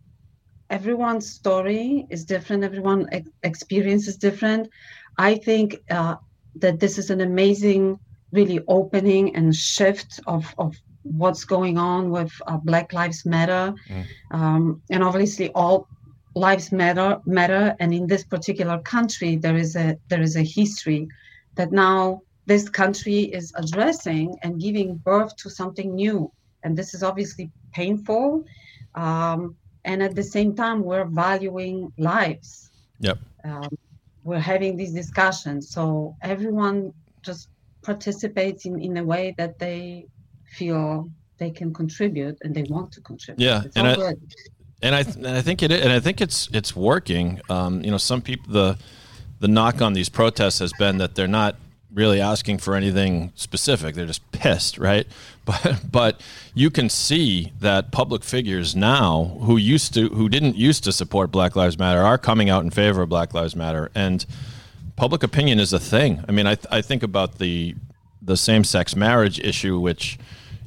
everyone's 0.69 1.29
story 1.29 2.05
is 2.09 2.25
different. 2.25 2.63
Everyone 2.63 3.07
ex- 3.11 3.29
experience 3.43 4.07
is 4.07 4.17
different. 4.17 4.69
I 5.17 5.35
think 5.35 5.77
uh, 5.89 6.15
that 6.55 6.79
this 6.79 6.97
is 6.97 7.09
an 7.09 7.21
amazing, 7.21 7.99
really 8.31 8.59
opening 8.67 9.35
and 9.35 9.55
shift 9.55 10.19
of 10.27 10.53
of 10.57 10.75
what's 11.03 11.45
going 11.45 11.77
on 11.77 12.09
with 12.09 12.31
uh, 12.47 12.57
Black 12.57 12.91
Lives 12.93 13.25
Matter, 13.25 13.73
Mm. 13.89 14.05
um, 14.31 14.81
and 14.89 15.03
obviously 15.03 15.49
all 15.51 15.87
lives 16.35 16.71
matter 16.71 17.19
matter. 17.25 17.75
And 17.79 17.93
in 17.93 18.07
this 18.07 18.23
particular 18.23 18.79
country, 18.79 19.37
there 19.37 19.55
is 19.57 19.75
a 19.75 19.97
there 20.09 20.21
is 20.21 20.35
a 20.35 20.43
history 20.43 21.07
that 21.55 21.71
now 21.71 22.21
this 22.47 22.69
country 22.69 23.19
is 23.39 23.53
addressing 23.55 24.35
and 24.43 24.59
giving 24.59 24.95
birth 24.97 25.35
to 25.37 25.49
something 25.49 25.95
new. 25.95 26.31
And 26.63 26.77
this 26.77 26.93
is 26.93 27.01
obviously 27.03 27.49
painful. 27.73 28.43
Um, 28.95 29.55
and 29.85 30.03
at 30.03 30.13
the 30.15 30.23
same 30.23 30.55
time, 30.55 30.83
we're 30.83 31.05
valuing 31.05 31.91
lives. 31.97 32.71
Yep. 32.99 33.17
Um, 33.43 33.69
we're 34.23 34.39
having 34.53 34.75
these 34.75 34.93
discussions. 34.93 35.69
So 35.69 36.15
everyone 36.21 36.93
just 37.21 37.47
participates 37.83 38.65
in, 38.65 38.81
in 38.81 38.97
a 38.97 39.03
way 39.03 39.35
that 39.37 39.59
they 39.59 40.07
feel 40.57 41.09
they 41.37 41.51
can 41.51 41.73
contribute 41.73 42.37
and 42.43 42.53
they 42.55 42.63
want 42.63 42.91
to 42.93 43.01
contribute. 43.01 43.45
Yeah, 43.45 43.63
It's 43.65 43.75
and 43.77 43.87
all 43.87 43.93
I- 43.93 43.95
good. 44.13 44.21
and 44.81 44.95
I 44.95 45.03
th- 45.03 45.15
and 45.17 45.27
I 45.27 45.41
think 45.41 45.61
it 45.63 45.71
and 45.71 45.91
I 45.91 45.99
think 45.99 46.21
it's 46.21 46.49
it's 46.51 46.75
working. 46.75 47.39
Um, 47.49 47.83
you 47.83 47.91
know, 47.91 47.97
some 48.11 48.21
people 48.21 48.51
the 48.53 48.77
the 49.39 49.47
knock 49.47 49.81
on 49.81 49.93
these 49.93 50.09
protests 50.09 50.59
has 50.59 50.71
been 50.79 50.97
that 50.97 51.15
they're 51.15 51.27
not 51.41 51.55
really 51.95 52.21
asking 52.21 52.59
for 52.59 52.75
anything 52.75 53.31
specific. 53.35 53.95
They're 53.95 54.05
just 54.05 54.31
pissed, 54.31 54.77
right? 54.77 55.07
But 55.45 55.91
but 55.91 56.21
you 56.55 56.71
can 56.71 56.89
see 56.89 57.53
that 57.59 57.91
public 57.91 58.23
figures 58.23 58.75
now 58.75 59.37
who 59.41 59.57
used 59.57 59.93
to 59.93 60.09
who 60.09 60.27
didn't 60.27 60.55
used 60.55 60.83
to 60.85 60.91
support 60.91 61.29
Black 61.29 61.55
Lives 61.55 61.77
Matter 61.77 62.01
are 62.01 62.17
coming 62.17 62.49
out 62.49 62.63
in 62.63 62.71
favor 62.71 63.03
of 63.03 63.09
Black 63.09 63.31
Lives 63.35 63.55
Matter 63.55 63.91
and 63.93 64.25
public 64.95 65.21
opinion 65.21 65.59
is 65.59 65.71
a 65.71 65.79
thing. 65.79 66.23
I 66.27 66.31
mean, 66.31 66.47
I 66.47 66.55
th- 66.55 66.65
I 66.71 66.81
think 66.81 67.03
about 67.03 67.37
the 67.37 67.75
the 68.23 68.35
same 68.35 68.63
sex 68.63 68.95
marriage 68.95 69.39
issue, 69.39 69.79
which 69.79 70.17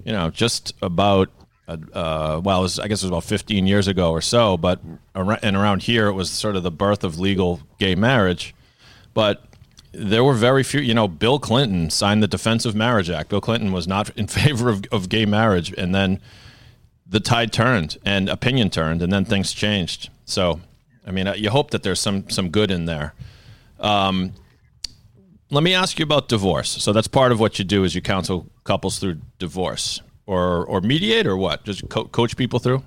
you 0.04 0.12
know 0.12 0.30
just 0.30 0.74
about 0.80 1.28
uh, 1.66 2.40
well, 2.42 2.60
it 2.60 2.62
was, 2.62 2.78
I 2.78 2.88
guess 2.88 3.02
it 3.02 3.06
was 3.06 3.10
about 3.10 3.24
15 3.24 3.66
years 3.66 3.88
ago 3.88 4.10
or 4.12 4.20
so, 4.22 4.56
but 4.56 4.80
and 5.14 5.56
around 5.56 5.82
here 5.82 6.06
it 6.06 6.14
was 6.14 6.30
sort 6.30 6.56
of 6.56 6.62
the 6.62 6.70
birth 6.70 7.04
of 7.04 7.18
legal 7.18 7.60
gay 7.78 7.94
marriage. 7.94 8.54
But 9.12 9.42
there 9.92 10.22
were 10.22 10.34
very 10.34 10.62
few, 10.62 10.80
you 10.80 10.94
know, 10.94 11.08
Bill 11.08 11.38
Clinton 11.38 11.90
signed 11.90 12.22
the 12.22 12.28
Defense 12.28 12.64
of 12.64 12.74
Marriage 12.74 13.10
Act. 13.10 13.30
Bill 13.30 13.40
Clinton 13.40 13.72
was 13.72 13.88
not 13.88 14.10
in 14.16 14.26
favor 14.40 14.68
of, 14.68 14.84
of 14.92 15.08
gay 15.08 15.26
marriage. 15.26 15.72
And 15.76 15.94
then 15.94 16.20
the 17.06 17.20
tide 17.20 17.52
turned 17.52 17.98
and 18.04 18.28
opinion 18.28 18.70
turned 18.70 19.02
and 19.02 19.12
then 19.12 19.24
things 19.24 19.52
changed. 19.52 20.10
So, 20.24 20.60
I 21.06 21.10
mean, 21.10 21.26
uh, 21.26 21.34
you 21.34 21.50
hope 21.50 21.70
that 21.70 21.82
there's 21.82 22.00
some, 22.00 22.28
some 22.28 22.50
good 22.50 22.70
in 22.70 22.84
there. 22.84 23.14
Um, 23.80 24.34
let 25.50 25.64
me 25.64 25.72
ask 25.72 25.98
you 25.98 26.02
about 26.02 26.28
divorce. 26.28 26.68
So 26.82 26.92
that's 26.92 27.08
part 27.08 27.32
of 27.32 27.40
what 27.40 27.58
you 27.58 27.64
do 27.64 27.84
is 27.84 27.94
you 27.94 28.02
counsel 28.02 28.46
couples 28.64 28.98
through 28.98 29.18
divorce 29.38 30.02
or, 30.26 30.66
or 30.66 30.82
mediate 30.82 31.26
or 31.26 31.36
what? 31.36 31.64
Just 31.64 31.88
co- 31.88 32.04
coach 32.04 32.36
people 32.36 32.58
through? 32.58 32.82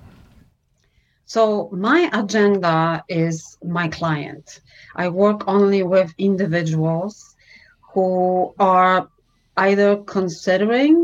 So 1.34 1.70
my 1.72 2.10
agenda 2.12 3.02
is 3.08 3.56
my 3.64 3.88
client. 3.88 4.60
I 4.96 5.08
work 5.08 5.48
only 5.48 5.82
with 5.82 6.12
individuals 6.18 7.34
who 7.94 8.54
are 8.58 9.08
either 9.56 9.96
considering 10.16 10.94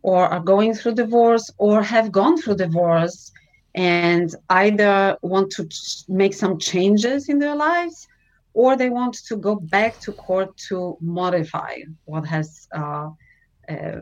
or 0.00 0.26
are 0.26 0.40
going 0.40 0.72
through 0.72 0.94
divorce 0.94 1.50
or 1.58 1.82
have 1.82 2.10
gone 2.10 2.40
through 2.40 2.56
divorce 2.56 3.30
and 3.74 4.34
either 4.48 5.18
want 5.20 5.50
to 5.56 5.68
ch- 5.68 6.04
make 6.08 6.32
some 6.32 6.58
changes 6.58 7.28
in 7.28 7.38
their 7.38 7.54
lives 7.54 8.08
or 8.54 8.76
they 8.76 8.88
want 8.88 9.12
to 9.28 9.36
go 9.36 9.54
back 9.54 10.00
to 10.00 10.12
court 10.12 10.56
to 10.68 10.96
modify 11.02 11.74
what 12.06 12.24
has 12.24 12.68
uh, 12.72 13.10
uh, 13.68 14.00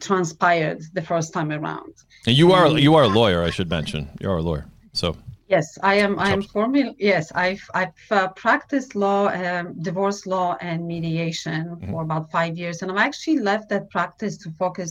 transpired 0.00 0.80
the 0.94 1.02
first 1.02 1.34
time 1.34 1.52
around. 1.52 1.92
And 2.26 2.34
you 2.38 2.52
are 2.52 2.68
you 2.78 2.94
are 2.94 3.02
a 3.02 3.12
lawyer, 3.20 3.42
I 3.42 3.50
should 3.50 3.68
mention. 3.68 4.08
You 4.22 4.30
are 4.30 4.38
a 4.38 4.42
lawyer. 4.50 4.66
So 4.98 5.16
Yes, 5.48 5.78
I 5.82 5.94
am. 6.04 6.18
I 6.18 6.30
am 6.36 6.42
formally. 6.42 6.94
Yes, 6.98 7.32
I've 7.34 7.64
I've 7.80 8.02
uh, 8.10 8.28
practiced 8.44 8.94
law, 8.94 9.28
um, 9.28 9.66
divorce 9.88 10.26
law, 10.26 10.56
and 10.60 10.86
mediation 10.86 11.62
Mhm. 11.76 11.90
for 11.90 12.02
about 12.02 12.30
five 12.30 12.54
years, 12.62 12.82
and 12.82 12.90
I've 12.90 13.06
actually 13.10 13.38
left 13.50 13.66
that 13.70 13.84
practice 13.96 14.36
to 14.42 14.48
focus 14.62 14.90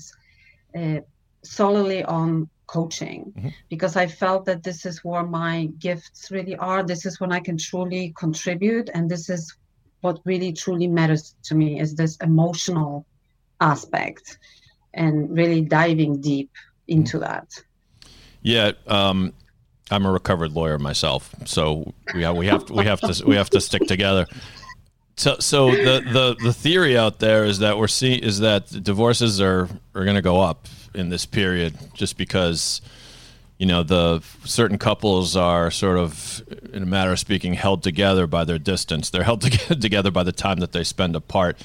uh, 0.79 0.99
solely 1.43 2.01
on 2.17 2.49
coaching 2.75 3.21
Mhm. 3.35 3.51
because 3.69 3.95
I 4.03 4.07
felt 4.07 4.45
that 4.45 4.63
this 4.63 4.85
is 4.85 5.03
where 5.07 5.27
my 5.41 5.55
gifts 5.87 6.31
really 6.31 6.55
are. 6.69 6.81
This 6.83 7.05
is 7.05 7.19
when 7.21 7.31
I 7.37 7.41
can 7.47 7.57
truly 7.69 8.13
contribute, 8.23 8.87
and 8.95 9.03
this 9.13 9.29
is 9.29 9.43
what 10.03 10.17
really 10.31 10.51
truly 10.53 10.87
matters 10.87 11.35
to 11.47 11.53
me 11.55 11.79
is 11.83 11.93
this 11.93 12.17
emotional 12.31 13.05
aspect, 13.59 14.25
and 14.93 15.13
really 15.39 15.61
diving 15.61 16.21
deep 16.21 16.51
into 16.87 17.19
that. 17.19 17.47
yeah, 18.41 18.71
um, 18.87 19.33
I'm 19.89 20.05
a 20.05 20.11
recovered 20.11 20.51
lawyer 20.51 20.77
myself, 20.77 21.33
so 21.45 21.93
we 22.13 22.23
have, 22.23 22.35
we 22.35 22.47
have 22.47 22.65
to, 22.65 22.73
we 22.73 22.85
have 22.85 22.99
to 23.01 23.23
we 23.25 23.35
have 23.35 23.49
to 23.51 23.61
stick 23.61 23.87
together. 23.87 24.27
So, 25.17 25.37
so 25.39 25.71
the, 25.71 26.03
the, 26.05 26.35
the 26.43 26.53
theory 26.53 26.95
out 26.95 27.17
there 27.17 27.43
is 27.43 27.59
that 27.59 27.79
we're 27.79 27.87
seeing 27.87 28.19
is 28.19 28.39
that 28.39 28.67
divorces 28.83 29.41
are, 29.41 29.67
are 29.95 30.03
going 30.03 30.15
to 30.15 30.21
go 30.21 30.39
up 30.41 30.67
in 30.93 31.09
this 31.09 31.25
period 31.25 31.75
just 31.95 32.17
because 32.17 32.81
you 33.57 33.65
know 33.65 33.81
the 33.81 34.21
certain 34.45 34.77
couples 34.77 35.35
are 35.35 35.71
sort 35.71 35.97
of 35.97 36.43
in 36.71 36.83
a 36.83 36.85
matter 36.85 37.11
of 37.11 37.19
speaking 37.19 37.53
held 37.53 37.81
together 37.81 38.27
by 38.27 38.43
their 38.43 38.59
distance. 38.59 39.09
They're 39.09 39.23
held 39.23 39.41
toge- 39.41 39.79
together 39.81 40.11
by 40.11 40.23
the 40.23 40.31
time 40.31 40.57
that 40.57 40.71
they 40.71 40.83
spend 40.83 41.15
apart 41.15 41.57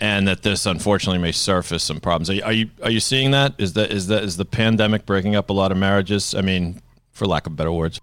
and 0.00 0.26
that 0.28 0.42
this 0.42 0.66
unfortunately 0.66 1.22
may 1.22 1.32
surface 1.32 1.84
some 1.84 2.00
problems. 2.00 2.28
Are 2.30 2.34
you, 2.34 2.42
are 2.42 2.52
you 2.52 2.70
are 2.82 2.90
you 2.90 3.00
seeing 3.00 3.30
that? 3.30 3.54
Is 3.58 3.74
that 3.74 3.92
is 3.92 4.08
that 4.08 4.24
is 4.24 4.36
the 4.36 4.44
pandemic 4.44 5.06
breaking 5.06 5.36
up 5.36 5.50
a 5.50 5.52
lot 5.52 5.70
of 5.70 5.78
marriages? 5.78 6.34
I 6.34 6.40
mean 6.40 6.82
for 7.16 7.26
lack 7.26 7.46
of 7.46 7.54
better 7.56 7.72
words 7.82 7.98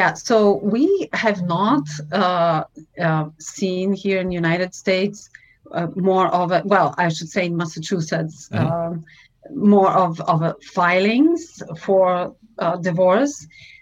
Yeah, 0.00 0.12
so 0.28 0.36
we 0.74 1.08
have 1.24 1.40
not 1.56 1.84
uh, 2.12 2.64
uh, 3.06 3.26
seen 3.56 3.86
here 4.02 4.18
in 4.22 4.28
the 4.28 4.38
United 4.44 4.70
States 4.82 5.18
uh, 5.76 5.88
more 5.96 6.28
of 6.40 6.46
a, 6.52 6.62
well, 6.64 6.94
I 6.98 7.08
should 7.08 7.30
say 7.36 7.46
in 7.50 7.56
Massachusetts, 7.62 8.48
Mhm. 8.52 8.70
um, 8.70 9.04
more 9.72 9.92
of, 10.04 10.20
of 10.32 10.38
a 10.42 10.52
filings 10.76 11.62
for 11.84 12.34
uh, 12.64 12.76
divorce. 12.88 13.34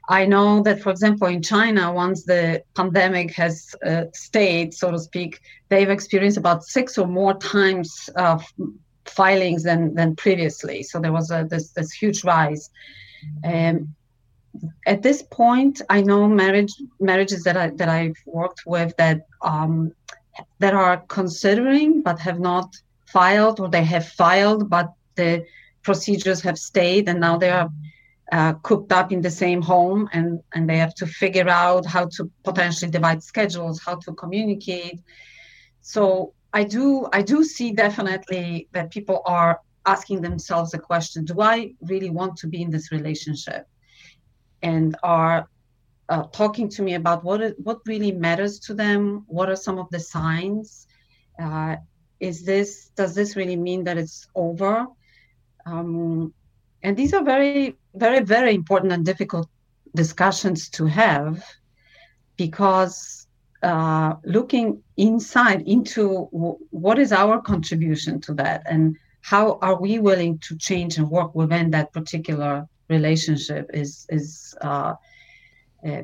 I 0.09 0.27
know 0.27 0.63
that, 0.67 0.81
for 0.85 0.91
example, 0.91 1.27
in 1.37 1.43
China, 1.43 1.93
once 1.93 2.19
the 2.33 2.63
pandemic 2.75 3.29
has 3.43 3.55
uh, 3.91 4.05
stayed, 4.13 4.69
so 4.81 4.87
to 4.95 4.99
speak, 4.99 5.41
they've 5.71 5.91
experienced 5.99 6.39
about 6.45 6.61
six 6.77 6.97
or 6.99 7.09
more 7.21 7.35
times 7.59 7.89
uh, 8.15 8.39
filings 9.05 9.63
than, 9.65 9.95
than 9.99 10.15
previously. 10.15 10.79
So 10.85 11.01
there 11.01 11.13
was 11.13 11.31
a, 11.31 11.39
this, 11.53 11.67
this 11.77 11.91
huge 11.91 12.23
rise. 12.25 12.71
Um, 13.45 13.77
at 14.87 15.03
this 15.03 15.23
point, 15.23 15.83
I 15.89 16.01
know 16.03 16.29
marriage 16.29 16.75
marriages 17.01 17.43
that 17.45 17.57
I 17.57 17.71
that 17.71 17.89
I've 17.89 18.17
worked 18.27 18.63
with 18.67 18.97
that 18.97 19.27
um, 19.43 19.93
that 20.59 20.75
are 20.75 20.99
considering 21.09 22.03
but 22.03 22.19
have 22.21 22.41
not 22.41 22.77
filed, 23.07 23.61
or 23.61 23.69
they 23.69 23.85
have 23.85 24.09
filed 24.09 24.69
but 24.69 24.93
the 25.17 25.45
procedures 25.83 26.41
have 26.43 26.59
stayed, 26.59 27.09
and 27.09 27.21
now 27.21 27.37
they 27.37 27.51
are 27.51 27.71
uh, 28.33 28.55
cooped 28.55 28.93
up 28.93 29.13
in 29.13 29.21
the 29.21 29.31
same 29.31 29.63
home, 29.63 30.09
and 30.13 30.41
and 30.55 30.69
they 30.69 30.79
have 30.79 30.95
to 30.97 31.07
figure 31.07 31.49
out 31.49 31.87
how 31.87 32.07
to 32.17 32.31
potentially 32.45 32.91
divide 32.91 33.23
schedules, 33.23 33.81
how 33.81 33.97
to 33.97 34.13
communicate. 34.15 35.01
So 35.81 36.33
I 36.53 36.65
do 36.65 37.09
I 37.13 37.23
do 37.23 37.45
see 37.45 37.73
definitely 37.73 38.69
that 38.73 38.91
people 38.91 39.23
are 39.27 39.61
asking 39.85 40.21
themselves 40.23 40.71
the 40.73 40.79
question: 40.79 41.25
Do 41.25 41.41
I 41.41 41.75
really 41.81 42.11
want 42.11 42.37
to 42.39 42.47
be 42.47 42.63
in 42.63 42.71
this 42.71 42.91
relationship? 42.93 43.67
And 44.63 44.97
are 45.03 45.49
uh, 46.09 46.25
talking 46.33 46.69
to 46.69 46.83
me 46.83 46.95
about 46.95 47.25
what 47.25 47.59
what 47.59 47.79
really 47.87 48.13
matters 48.13 48.59
to 48.61 48.75
them. 48.75 49.25
What 49.27 49.49
are 49.51 49.57
some 49.57 49.79
of 49.79 49.89
the 49.91 50.01
signs? 50.01 50.87
Uh, 51.41 51.77
is 52.21 52.45
this 52.45 52.91
does 52.97 53.15
this 53.15 53.37
really 53.37 53.57
mean 53.57 53.85
that 53.85 53.99
it's 53.99 54.29
over? 54.35 54.87
Um, 55.67 56.33
and 56.83 56.97
these 56.97 57.13
are 57.13 57.25
very 57.25 57.77
very 57.95 58.21
very 58.21 58.55
important 58.55 58.93
and 58.93 59.05
difficult 59.05 59.49
discussions 59.95 60.69
to 60.71 60.87
have 60.87 61.45
because 62.37 63.27
uh, 63.63 64.15
looking 64.25 64.83
inside 64.97 65.63
into 65.63 66.29
w- 66.33 66.59
what 66.71 66.99
is 66.99 67.11
our 67.13 67.41
contribution 67.41 68.21
to 68.21 68.35
that 68.35 68.63
and 68.67 68.97
how 69.23 69.59
are 69.63 69.81
we 69.81 69.99
willing 69.99 70.39
to 70.39 70.57
change 70.57 70.99
and 70.99 71.11
work 71.11 71.35
within 71.35 71.71
that 71.71 71.93
particular 71.93 72.69
relationship 72.88 73.71
is 73.75 74.07
is 74.11 74.55
uh, 74.61 74.95
uh, 75.87 76.02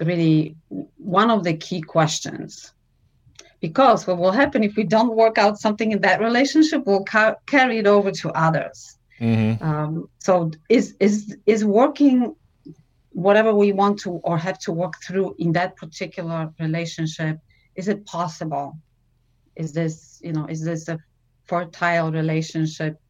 really 0.00 0.56
one 0.96 1.30
of 1.30 1.44
the 1.44 1.54
key 1.54 1.80
questions. 1.80 2.72
Because 3.60 4.06
what 4.06 4.18
will 4.18 4.32
happen 4.32 4.62
if 4.62 4.76
we 4.76 4.84
don't 4.84 5.16
work 5.16 5.38
out 5.38 5.58
something 5.58 5.92
in 5.92 6.00
that 6.02 6.20
relationship 6.20 6.82
we'll 6.86 7.04
ca- 7.04 7.36
carry 7.46 7.78
it 7.78 7.86
over 7.86 8.10
to 8.10 8.30
others. 8.32 8.98
Mm-hmm. 9.20 9.64
um, 9.64 10.10
so 10.18 10.50
is 10.68 10.94
is 11.00 11.38
is 11.46 11.64
working 11.64 12.36
whatever 13.12 13.54
we 13.54 13.72
want 13.72 13.98
to 14.00 14.10
or 14.10 14.36
have 14.36 14.58
to 14.58 14.72
work 14.72 14.92
through 15.02 15.34
in 15.38 15.52
that 15.52 15.74
particular 15.78 16.52
relationship 16.60 17.38
is 17.76 17.88
it 17.88 18.04
possible? 18.06 18.76
Is 19.54 19.72
this 19.72 20.20
you 20.22 20.32
know 20.32 20.46
is 20.46 20.62
this 20.62 20.88
a 20.88 20.98
fertile 21.44 22.10
relationship 22.10 23.00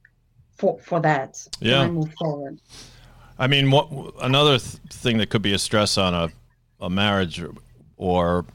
for 0.57 0.79
for 0.81 1.01
that 1.01 1.47
Yeah. 1.61 1.83
I 1.83 1.89
move 1.89 2.13
forward 2.19 2.59
I 3.39 3.47
mean, 3.47 3.71
what 3.71 3.89
another 4.23 4.59
th- 4.59 4.81
thing 4.91 5.19
that 5.19 5.29
could 5.29 5.43
be 5.43 5.53
a 5.53 5.59
stress 5.59 5.99
on 5.99 6.15
a, 6.15 6.29
a 6.81 6.89
marriage, 6.89 7.43
or 7.97 8.47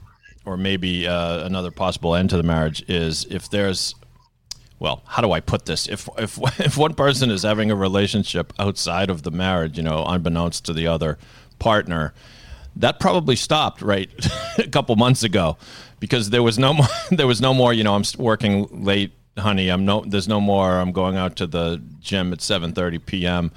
or 0.43 0.57
maybe 0.57 1.07
uh, 1.07 1.45
another 1.45 1.69
possible 1.69 2.15
end 2.15 2.31
to 2.31 2.37
the 2.37 2.43
marriage 2.43 2.83
is 2.89 3.25
if 3.29 3.47
there's, 3.49 3.93
well, 4.79 5.03
how 5.05 5.21
do 5.21 5.31
I 5.31 5.39
put 5.39 5.65
this? 5.65 5.87
If 5.87 6.09
if 6.17 6.39
if 6.59 6.77
one 6.77 6.95
person 6.95 7.29
is 7.29 7.43
having 7.43 7.69
a 7.69 7.75
relationship 7.75 8.53
outside 8.57 9.09
of 9.09 9.23
the 9.23 9.31
marriage, 9.31 9.77
you 9.77 9.83
know, 9.83 10.03
unbeknownst 10.05 10.65
to 10.65 10.73
the 10.73 10.87
other 10.87 11.19
partner, 11.59 12.13
that 12.75 12.99
probably 12.99 13.35
stopped 13.35 13.83
right 13.83 14.09
a 14.57 14.67
couple 14.67 14.95
months 14.95 15.21
ago 15.21 15.57
because 15.99 16.31
there 16.31 16.41
was 16.41 16.57
no 16.57 16.73
more 16.73 16.87
there 17.11 17.27
was 17.27 17.39
no 17.39 17.53
more 17.53 17.73
you 17.73 17.83
know 17.83 17.93
i'm 17.93 18.03
working 18.17 18.67
late 18.83 19.11
honey 19.37 19.69
i'm 19.69 19.85
no 19.85 20.01
there's 20.05 20.27
no 20.27 20.41
more 20.41 20.79
i'm 20.79 20.91
going 20.91 21.15
out 21.15 21.35
to 21.37 21.47
the 21.47 21.81
gym 21.99 22.33
at 22.33 22.39
7:30 22.39 23.05
p.m. 23.05 23.51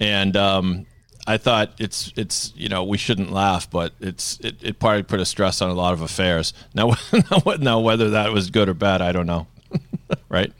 and 0.00 0.36
um 0.36 0.86
I 1.24 1.36
thought 1.36 1.72
it's 1.78 2.12
it's 2.16 2.52
you 2.56 2.68
know 2.68 2.82
we 2.82 2.98
shouldn't 2.98 3.30
laugh, 3.30 3.70
but 3.70 3.92
it's 4.00 4.40
it, 4.40 4.56
it 4.60 4.80
probably 4.80 5.04
put 5.04 5.20
a 5.20 5.24
stress 5.24 5.62
on 5.62 5.70
a 5.70 5.74
lot 5.74 5.92
of 5.92 6.02
affairs. 6.02 6.52
Now 6.74 6.94
now 7.60 7.78
whether 7.78 8.10
that 8.10 8.32
was 8.32 8.50
good 8.50 8.68
or 8.68 8.74
bad, 8.74 9.00
I 9.00 9.12
don't 9.12 9.26
know. 9.26 9.46
right? 10.28 10.52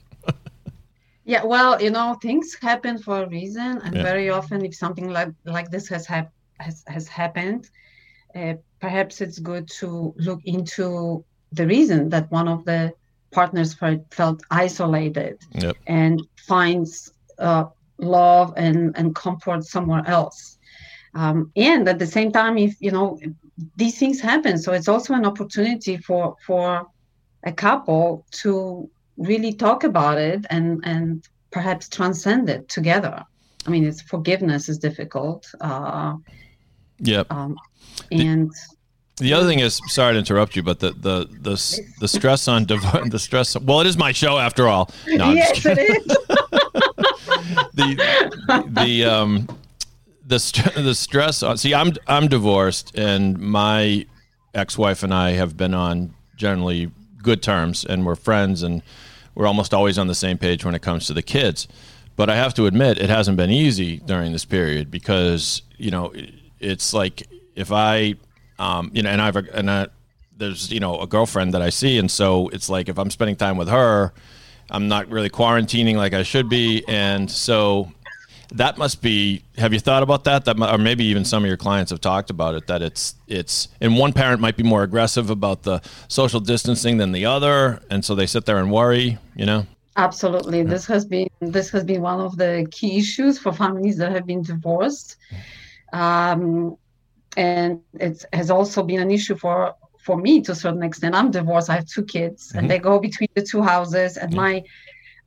Yeah, 1.25 1.45
well, 1.45 1.81
you 1.81 1.91
know, 1.91 2.15
things 2.21 2.57
happen 2.61 2.99
for 2.99 3.23
a 3.25 3.29
reason, 3.29 3.81
and 3.85 3.95
Yeah. 3.97 4.03
very 4.03 4.31
often, 4.31 4.65
if 4.65 4.75
something 4.75 5.09
like 5.09 5.31
like 5.45 5.71
this 5.71 5.89
has 5.89 6.07
hap- 6.07 6.33
has 6.59 6.83
has 6.87 7.09
happened, 7.09 7.69
uh, 8.35 8.55
perhaps 8.81 9.21
it's 9.21 9.39
good 9.39 9.69
to 9.81 10.15
look 10.17 10.41
into 10.45 11.25
the 11.53 11.67
reason 11.67 12.09
that 12.11 12.31
one 12.31 12.49
of 12.49 12.65
the 12.65 12.93
partners 13.33 13.75
felt, 13.75 14.03
felt 14.15 14.43
isolated 14.51 15.37
Yep. 15.55 15.77
and 15.87 16.23
finds 16.37 17.13
uh, 17.39 17.65
love 17.99 18.53
and 18.57 18.97
and 18.99 19.15
comfort 19.15 19.65
somewhere 19.65 20.03
else. 20.07 20.59
Um, 21.15 21.51
and 21.57 21.89
at 21.89 21.99
the 21.99 22.07
same 22.07 22.31
time, 22.33 22.57
if 22.59 22.75
you 22.81 22.91
know 22.91 23.19
these 23.77 23.99
things 23.99 24.21
happen, 24.21 24.59
so 24.59 24.73
it's 24.73 24.89
also 24.89 25.15
an 25.15 25.27
opportunity 25.27 25.97
for 25.99 26.37
for 26.47 26.87
a 27.45 27.53
couple 27.53 28.25
to 28.43 28.89
really 29.17 29.53
talk 29.53 29.85
about 29.85 30.19
it 30.19 30.41
and 30.51 30.81
and 30.85 31.25
perhaps 31.51 31.89
transcend 31.89 32.49
it 32.49 32.69
together. 32.69 33.23
I 33.67 33.71
mean, 33.71 33.85
it's 33.85 34.03
forgiveness 34.03 34.69
is 34.69 34.79
difficult, 34.79 35.47
uh, 35.61 36.15
Yep. 36.99 37.27
um, 37.31 37.57
and 38.11 38.51
The 39.23 39.35
other 39.35 39.47
thing 39.47 39.61
is, 39.61 39.81
sorry 39.87 40.15
to 40.15 40.19
interrupt 40.19 40.57
you, 40.57 40.63
but 40.63 40.81
the 40.81 40.91
the 40.93 41.29
the, 41.41 41.81
the 42.01 42.09
stress 42.09 42.49
on 42.49 42.65
div- 42.65 42.83
the 43.11 43.19
stress. 43.19 43.57
Well, 43.59 43.81
it 43.81 43.87
is 43.87 43.97
my 43.97 44.13
show 44.13 44.39
after 44.39 44.67
all. 44.67 44.91
No, 45.07 45.27
I'm 45.27 45.37
yes, 45.37 45.65
it 45.65 45.79
is. 45.79 46.07
the 47.75 48.67
the 48.69 49.05
um 49.05 49.49
the 50.27 50.39
st- 50.39 50.75
the 50.75 50.95
stress 50.95 51.43
on 51.43 51.57
see 51.57 51.75
I'm 51.75 51.93
I'm 52.07 52.29
divorced 52.29 52.97
and 52.97 53.39
my 53.39 54.07
ex-wife 54.55 55.03
and 55.03 55.13
I 55.13 55.31
have 55.33 55.57
been 55.57 55.75
on 55.75 56.15
generally 56.37 56.91
good 57.23 57.43
terms 57.43 57.85
and 57.85 58.05
we're 58.05 58.17
friends 58.17 58.63
and 58.63 58.83
we're 59.35 59.47
almost 59.47 59.73
always 59.73 59.99
on 59.99 60.07
the 60.09 60.15
same 60.15 60.39
page 60.39 60.65
when 60.65 60.75
it 60.75 60.83
comes 60.83 61.07
to 61.07 61.13
the 61.13 61.23
kids 61.23 61.69
but 62.17 62.29
I 62.29 62.37
have 62.37 62.55
to 62.55 62.67
admit 62.67 62.99
it 62.99 63.09
hasn't 63.11 63.37
been 63.37 63.51
easy 63.51 63.99
during 63.99 64.33
this 64.33 64.45
period 64.45 64.91
because 64.91 65.63
you 65.79 65.91
know 65.91 66.13
it's 66.61 66.93
like 66.93 67.27
if 67.55 67.73
I 67.73 68.15
um 68.63 68.91
you 68.95 69.03
know 69.03 69.11
and 69.11 69.21
I've 69.21 69.37
and 69.37 69.71
I, 69.71 69.87
there's 70.37 70.73
you 70.73 70.81
know 70.81 71.01
a 71.01 71.07
girlfriend 71.07 71.55
that 71.55 71.63
I 71.63 71.71
see 71.71 71.99
and 71.99 72.11
so 72.11 72.49
it's 72.49 72.69
like 72.69 72.89
if 72.89 72.99
I'm 72.99 73.11
spending 73.11 73.37
time 73.37 73.57
with 73.57 73.69
her 73.69 74.13
I'm 74.73 74.89
not 74.89 75.09
really 75.11 75.29
quarantining 75.29 75.97
like 75.97 76.15
I 76.15 76.23
should 76.23 76.49
be, 76.49 76.83
and 76.89 77.31
so 77.31 77.93
that 78.53 78.79
must 78.79 79.03
be. 79.03 79.45
Have 79.59 79.75
you 79.75 79.79
thought 79.79 80.03
about 80.03 80.25
that? 80.25 80.47
That, 80.47 80.59
or 80.59 80.79
maybe 80.79 81.05
even 81.05 81.27
some 81.27 81.45
of 81.45 81.49
your 81.49 81.59
clients 81.59 81.91
have 81.91 82.01
talked 82.01 82.31
about 82.31 82.55
it. 82.55 82.67
That 82.67 82.81
it's 82.81 83.15
it's, 83.29 83.69
and 83.83 83.99
one 83.99 84.15
parent 84.15 84.41
might 84.41 84.57
be 84.57 84.63
more 84.63 84.83
aggressive 84.83 85.29
about 85.29 85.63
the 85.63 85.83
social 86.09 86.41
distancing 86.41 86.97
than 86.97 87.13
the 87.13 87.27
other, 87.27 87.83
and 87.91 88.03
so 88.03 88.15
they 88.15 88.27
sit 88.27 88.47
there 88.47 88.59
and 88.59 88.73
worry. 88.73 89.19
You 89.37 89.47
know. 89.47 89.67
Absolutely. 89.99 90.63
This 90.63 90.87
has 90.87 91.05
been 91.05 91.29
this 91.41 91.69
has 91.69 91.85
been 91.85 92.01
one 92.01 92.21
of 92.21 92.39
the 92.39 92.67
key 92.71 92.99
issues 92.99 93.39
for 93.39 93.53
families 93.53 93.99
that 93.99 94.11
have 94.13 94.27
been 94.27 94.43
divorced. 94.43 95.17
Um, 95.93 96.79
and 97.37 97.81
it 97.95 98.25
has 98.33 98.51
also 98.51 98.83
been 98.83 99.01
an 99.01 99.11
issue 99.11 99.37
for 99.37 99.75
for 100.05 100.17
me 100.17 100.41
to 100.43 100.53
a 100.53 100.55
certain 100.55 100.83
extent. 100.83 101.15
I'm 101.15 101.31
divorced. 101.31 101.71
I 101.71 101.77
have 101.77 101.87
two 101.87 102.05
kids, 102.05 102.51
Mhm. 102.53 102.59
and 102.59 102.71
they 102.71 102.79
go 102.79 102.99
between 102.99 103.29
the 103.37 103.43
two 103.43 103.63
houses. 103.63 104.17
And 104.17 104.33
Yeah. 104.33 104.41
my, 104.41 104.63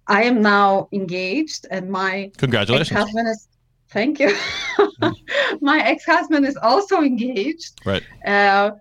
I 0.07 0.23
am 0.23 0.41
now 0.41 0.89
engaged, 0.91 1.65
and 1.71 1.89
my 1.89 2.31
Congratulations. 2.37 2.91
ex-husband 2.91 3.27
is. 3.29 3.47
Thank 3.91 4.19
you. 4.19 4.35
my 5.61 5.79
ex-husband 5.79 6.45
is 6.45 6.57
also 6.57 7.01
engaged 7.01 7.71
Right. 7.85 8.03
uh, 8.25 8.71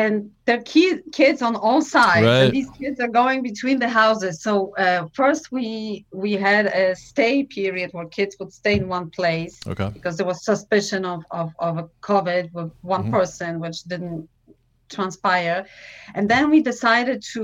and 0.00 0.12
there 0.46 0.58
are 0.58 0.62
ki- 0.72 1.02
kids 1.20 1.40
on 1.48 1.54
all 1.66 1.80
sides 1.80 2.26
Right. 2.26 2.42
and 2.44 2.52
these 2.58 2.70
kids 2.80 2.98
are 3.04 3.12
going 3.22 3.38
between 3.50 3.78
the 3.84 3.88
houses 4.02 4.34
so 4.46 4.52
uh, 4.84 5.00
first 5.20 5.42
we 5.56 5.66
we 6.24 6.30
had 6.48 6.64
a 6.82 6.86
stay 7.10 7.34
period 7.58 7.88
where 7.94 8.08
kids 8.18 8.32
would 8.38 8.52
stay 8.62 8.74
in 8.80 8.86
one 8.98 9.06
place 9.18 9.54
Okay. 9.72 9.90
because 9.96 10.14
there 10.18 10.28
was 10.32 10.38
suspicion 10.52 11.02
of 11.14 11.20
of, 11.40 11.48
of 11.66 11.72
a 11.84 11.86
covid 12.10 12.44
with 12.56 12.70
one 12.94 13.04
Mhm. 13.04 13.12
person 13.18 13.50
which 13.64 13.78
didn't 13.92 14.22
transpire 14.96 15.60
and 16.16 16.24
then 16.32 16.44
we 16.52 16.58
decided 16.72 17.18
to 17.34 17.42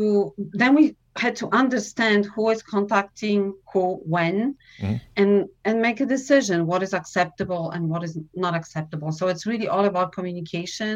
then 0.62 0.72
we 0.78 0.84
had 1.24 1.34
to 1.42 1.46
understand 1.62 2.20
who 2.34 2.44
is 2.54 2.60
contacting 2.74 3.40
who 3.72 3.84
when 4.16 4.36
Mhm. 4.80 4.96
and 5.20 5.30
and 5.66 5.74
make 5.86 5.98
a 6.06 6.08
decision 6.16 6.56
what 6.70 6.82
is 6.86 6.92
acceptable 7.00 7.64
and 7.74 7.82
what 7.92 8.02
is 8.08 8.14
not 8.44 8.54
acceptable 8.60 9.10
so 9.18 9.22
it's 9.32 9.44
really 9.52 9.68
all 9.74 9.86
about 9.92 10.06
communication 10.18 10.94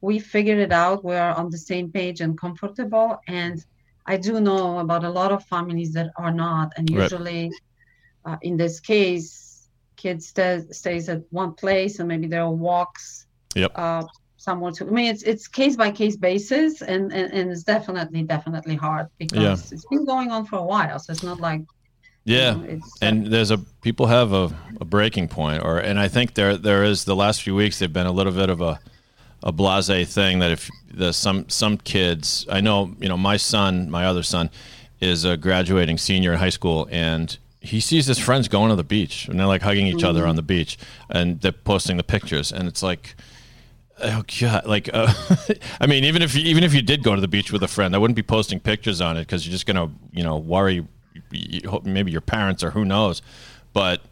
we 0.00 0.18
figured 0.18 0.58
it 0.58 0.72
out 0.72 1.04
we're 1.04 1.20
on 1.40 1.50
the 1.50 1.58
same 1.58 1.90
page 1.90 2.20
and 2.20 2.38
comfortable 2.38 3.18
and 3.28 3.64
i 4.06 4.16
do 4.16 4.40
know 4.40 4.78
about 4.78 5.04
a 5.04 5.10
lot 5.10 5.32
of 5.32 5.44
families 5.44 5.92
that 5.92 6.10
are 6.18 6.32
not 6.32 6.72
and 6.76 6.90
Right. 6.90 7.02
usually 7.02 7.50
uh, 8.24 8.36
in 8.42 8.56
this 8.56 8.80
case 8.80 9.68
kids 9.96 10.28
stay, 10.28 10.62
stays 10.70 11.08
at 11.08 11.22
one 11.30 11.54
place 11.54 11.98
and 11.98 12.08
maybe 12.08 12.26
there 12.26 12.42
are 12.42 12.50
walks 12.52 13.26
Yep. 13.54 13.72
uh, 13.74 14.04
somewhere 14.36 14.70
to 14.72 14.86
i 14.86 14.90
mean 14.90 15.06
it's 15.06 15.22
it's 15.22 15.48
case 15.48 15.76
by 15.76 15.90
case 15.90 16.16
basis 16.16 16.82
and, 16.82 17.10
and 17.12 17.32
and 17.32 17.50
it's 17.50 17.62
definitely 17.62 18.22
definitely 18.22 18.74
hard 18.76 19.06
because 19.18 19.72
it's 19.72 19.86
been 19.86 20.04
going 20.04 20.30
on 20.30 20.44
for 20.44 20.58
a 20.58 20.62
while 20.62 20.98
so 20.98 21.10
it's 21.12 21.22
not 21.22 21.40
like 21.40 21.60
you 22.24 22.36
Yeah. 22.36 22.54
know, 22.54 22.80
and 23.00 23.26
there's 23.26 23.50
a 23.50 23.58
people 23.80 24.06
have 24.06 24.32
a, 24.32 24.50
a 24.80 24.84
breaking 24.84 25.28
point 25.28 25.62
or 25.64 25.78
and 25.78 25.98
i 25.98 26.08
think 26.08 26.34
there 26.34 26.56
there 26.58 26.84
is 26.84 27.04
the 27.04 27.16
last 27.16 27.42
few 27.42 27.54
weeks 27.54 27.78
they've 27.78 27.92
been 27.92 28.06
a 28.06 28.12
little 28.12 28.32
bit 28.32 28.50
of 28.50 28.60
a 28.60 28.78
a 29.42 29.52
blase 29.52 30.12
thing 30.12 30.38
that 30.38 30.50
if 30.50 30.70
the 30.92 31.12
some 31.12 31.48
some 31.48 31.76
kids 31.76 32.46
i 32.50 32.60
know 32.60 32.94
you 33.00 33.08
know 33.08 33.16
my 33.16 33.36
son 33.36 33.90
my 33.90 34.04
other 34.06 34.22
son 34.22 34.50
is 35.00 35.24
a 35.24 35.36
graduating 35.36 35.98
senior 35.98 36.32
in 36.32 36.38
high 36.38 36.50
school 36.50 36.88
and 36.90 37.38
he 37.60 37.80
sees 37.80 38.06
his 38.06 38.18
friends 38.18 38.48
going 38.48 38.70
to 38.70 38.76
the 38.76 38.84
beach 38.84 39.28
and 39.28 39.38
they're 39.38 39.46
like 39.46 39.62
hugging 39.62 39.86
each 39.86 40.04
other 40.04 40.26
on 40.26 40.36
the 40.36 40.42
beach 40.42 40.78
and 41.10 41.40
they're 41.40 41.52
posting 41.52 41.96
the 41.96 42.04
pictures 42.04 42.52
and 42.52 42.66
it's 42.68 42.82
like 42.82 43.14
oh 44.02 44.22
god 44.40 44.66
like 44.66 44.88
uh, 44.92 45.12
i 45.80 45.86
mean 45.86 46.04
even 46.04 46.22
if 46.22 46.34
you, 46.34 46.42
even 46.42 46.64
if 46.64 46.72
you 46.72 46.82
did 46.82 47.02
go 47.02 47.14
to 47.14 47.20
the 47.20 47.28
beach 47.28 47.52
with 47.52 47.62
a 47.62 47.68
friend 47.68 47.94
i 47.94 47.98
wouldn't 47.98 48.16
be 48.16 48.22
posting 48.22 48.60
pictures 48.60 49.00
on 49.00 49.16
it 49.16 49.20
because 49.20 49.46
you're 49.46 49.52
just 49.52 49.66
gonna 49.66 49.90
you 50.12 50.22
know 50.22 50.36
worry 50.36 50.86
maybe 51.84 52.10
your 52.10 52.20
parents 52.20 52.62
or 52.62 52.70
who 52.70 52.84
knows. 52.84 53.22
But 53.72 54.02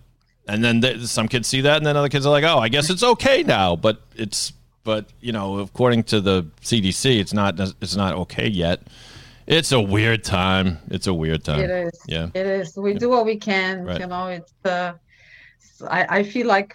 and 0.47 0.63
then 0.63 0.81
th- 0.81 1.01
some 1.07 1.29
kids 1.29 1.49
see 1.49 1.63
that 1.63 1.79
and 1.79 1.87
then 1.87 1.97
other 1.97 2.11
kids 2.11 2.27
are 2.27 2.31
like 2.31 2.45
oh 2.45 2.59
i 2.59 2.69
guess 2.69 2.91
it's 2.91 3.03
okay 3.03 3.43
now 3.43 3.75
but 3.75 4.03
it's 4.15 4.53
but 4.85 5.07
you 5.21 5.33
know 5.33 5.59
according 5.59 6.03
to 6.05 6.21
the 6.21 6.43
cdc 6.63 7.19
it's 7.19 7.33
not 7.33 7.59
it's 7.81 7.97
not 7.97 8.15
okay 8.15 8.47
yet 8.47 8.83
it's 9.47 9.73
a 9.73 9.81
weird 9.81 10.23
time 10.23 10.79
it's 10.91 11.07
a 11.07 11.15
weird 11.15 11.43
time 11.45 11.61
It 11.61 11.71
is. 11.71 12.01
yeah 12.07 12.29
It 12.35 12.47
is. 12.47 12.77
We 12.77 12.95
do 12.95 13.09
what 13.11 13.25
we 13.27 13.37
can. 13.37 13.85
Right. 13.85 14.01
You 14.01 14.07
know, 14.07 14.27
it's 14.29 14.55
uh, 14.65 14.93
I, 15.99 16.01
I 16.19 16.23
feel 16.23 16.47
like 16.47 16.75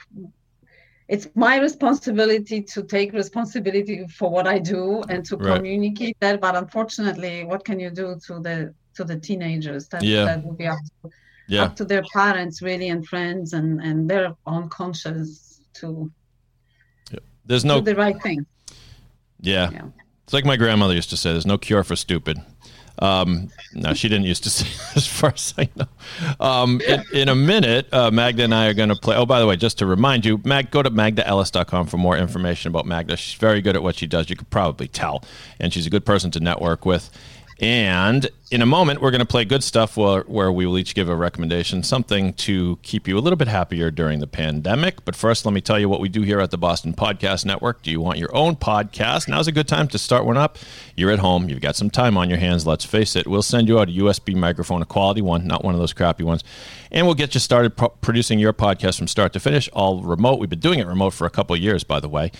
it's 1.07 1.27
my 1.33 1.55
responsibility 1.59 2.61
to 2.73 2.83
take 2.83 3.11
responsibility 3.13 4.05
for 4.19 4.29
what 4.29 4.45
I 4.47 4.59
do 4.59 5.01
and 5.09 5.25
to 5.29 5.37
Right. 5.37 5.55
communicate 5.55 6.15
that. 6.19 6.39
But 6.45 6.55
unfortunately, 6.55 7.43
what 7.43 7.65
can 7.65 7.79
you 7.79 7.89
do 7.89 8.07
to 8.27 8.33
the 8.39 8.57
to 8.97 9.03
the 9.03 9.17
teenagers? 9.27 9.87
That 9.91 10.03
Yeah. 10.03 10.25
that 10.25 10.45
will 10.45 10.53
be 10.63 10.67
up 10.67 10.77
to, 11.01 11.09
Yeah. 11.47 11.63
up 11.63 11.75
to 11.77 11.85
their 11.85 12.03
parents 12.13 12.61
really 12.61 12.89
and 12.93 13.01
friends 13.13 13.53
and 13.53 13.81
and 13.81 14.07
their 14.11 14.27
own 14.45 14.69
conscience 14.69 15.61
to 15.79 16.11
There's 17.49 17.63
do 17.63 17.69
no. 17.69 17.81
the 17.81 17.95
right 17.95 18.21
thing. 18.21 18.45
Yeah. 19.41 19.71
Yeah. 19.71 19.85
It's 20.23 20.33
like 20.33 20.45
my 20.45 20.55
grandmother 20.55 20.93
used 20.93 21.09
to 21.09 21.17
say. 21.17 21.31
There's 21.31 21.47
no 21.47 21.57
cure 21.57 21.83
for 21.83 21.95
stupid. 21.95 22.39
Um, 22.99 23.49
no, 23.73 23.93
she 23.95 24.07
didn't 24.07 24.25
used 24.25 24.43
to 24.43 24.49
say 24.51 24.67
as 24.95 25.07
far 25.07 25.31
as 25.33 25.53
I 25.57 25.67
know. 25.75 25.87
Um, 26.39 26.79
in, 26.81 27.03
in 27.11 27.29
a 27.29 27.35
minute, 27.35 27.91
uh, 27.91 28.11
Magda 28.11 28.43
and 28.43 28.53
I 28.53 28.67
are 28.67 28.75
going 28.75 28.89
to 28.89 28.95
play. 28.95 29.15
Oh, 29.15 29.25
by 29.25 29.39
the 29.39 29.47
way, 29.47 29.55
just 29.55 29.79
to 29.79 29.87
remind 29.87 30.25
you, 30.25 30.39
Mag, 30.43 30.69
go 30.69 30.83
to 30.83 30.91
magdaellis.com 30.91 31.87
for 31.87 31.97
more 31.97 32.15
information 32.17 32.69
about 32.69 32.85
Magda. 32.85 33.17
She's 33.17 33.39
very 33.39 33.61
good 33.61 33.75
at 33.75 33.81
what 33.81 33.95
she 33.95 34.05
does. 34.05 34.29
You 34.29 34.35
could 34.35 34.51
probably 34.51 34.87
tell. 34.87 35.23
And 35.59 35.73
she's 35.73 35.87
a 35.87 35.89
good 35.89 36.05
person 36.05 36.29
to 36.31 36.39
network 36.39 36.85
with. 36.85 37.09
And 37.61 38.29
in 38.51 38.61
a 38.61 38.65
moment, 38.65 39.01
we're 39.01 39.11
going 39.11 39.19
to 39.19 39.27
play 39.27 39.43
good 39.43 39.63
stuff 39.63 39.97
where, 39.97 40.21
where 40.21 40.51
we 40.51 40.65
will 40.65 40.77
each 40.77 40.95
give 40.95 41.09
a 41.09 41.15
recommendation, 41.15 41.83
something 41.83 42.33
to 42.33 42.79
keep 42.83 43.05
you 43.05 43.17
a 43.17 43.19
little 43.19 43.35
bit 43.35 43.49
happier 43.49 43.91
during 43.91 44.21
the 44.21 44.27
pandemic. 44.27 45.03
But 45.03 45.15
first, 45.15 45.45
let 45.45 45.53
me 45.53 45.59
tell 45.59 45.77
you 45.77 45.89
what 45.89 45.99
we 45.99 46.07
do 46.07 46.21
here 46.21 46.39
at 46.39 46.51
the 46.51 46.57
Boston 46.57 46.93
Podcast 46.93 47.45
Network. 47.45 47.81
Do 47.83 47.91
you 47.91 47.99
want 47.99 48.17
your 48.17 48.33
own 48.33 48.55
podcast? 48.55 49.27
Now's 49.27 49.47
a 49.47 49.51
good 49.51 49.67
time 49.67 49.89
to 49.89 49.97
start 49.97 50.25
one 50.25 50.37
up. 50.37 50.57
You're 50.95 51.11
at 51.11 51.19
home, 51.19 51.49
you've 51.49 51.61
got 51.61 51.75
some 51.75 51.89
time 51.89 52.17
on 52.17 52.29
your 52.29 52.39
hands, 52.39 52.65
let's 52.65 52.85
face 52.85 53.15
it. 53.17 53.27
We'll 53.27 53.41
send 53.41 53.67
you 53.67 53.79
out 53.79 53.89
a 53.89 53.91
USB 53.91 54.35
microphone, 54.35 54.81
a 54.81 54.85
quality 54.85 55.21
one, 55.21 55.45
not 55.45 55.63
one 55.63 55.73
of 55.73 55.81
those 55.81 55.93
crappy 55.93 56.23
ones. 56.23 56.43
And 56.91 57.05
we'll 57.05 57.15
get 57.15 57.33
you 57.33 57.41
started 57.41 57.75
pro- 57.75 57.89
producing 57.89 58.39
your 58.39 58.53
podcast 58.53 58.97
from 58.97 59.07
start 59.07 59.33
to 59.33 59.39
finish, 59.39 59.69
all 59.73 60.01
remote. 60.01 60.39
We've 60.39 60.49
been 60.49 60.59
doing 60.59 60.79
it 60.79 60.87
remote 60.87 61.11
for 61.11 61.27
a 61.27 61.29
couple 61.29 61.55
years, 61.57 61.83
by 61.83 61.99
the 61.99 62.09
way. 62.09 62.31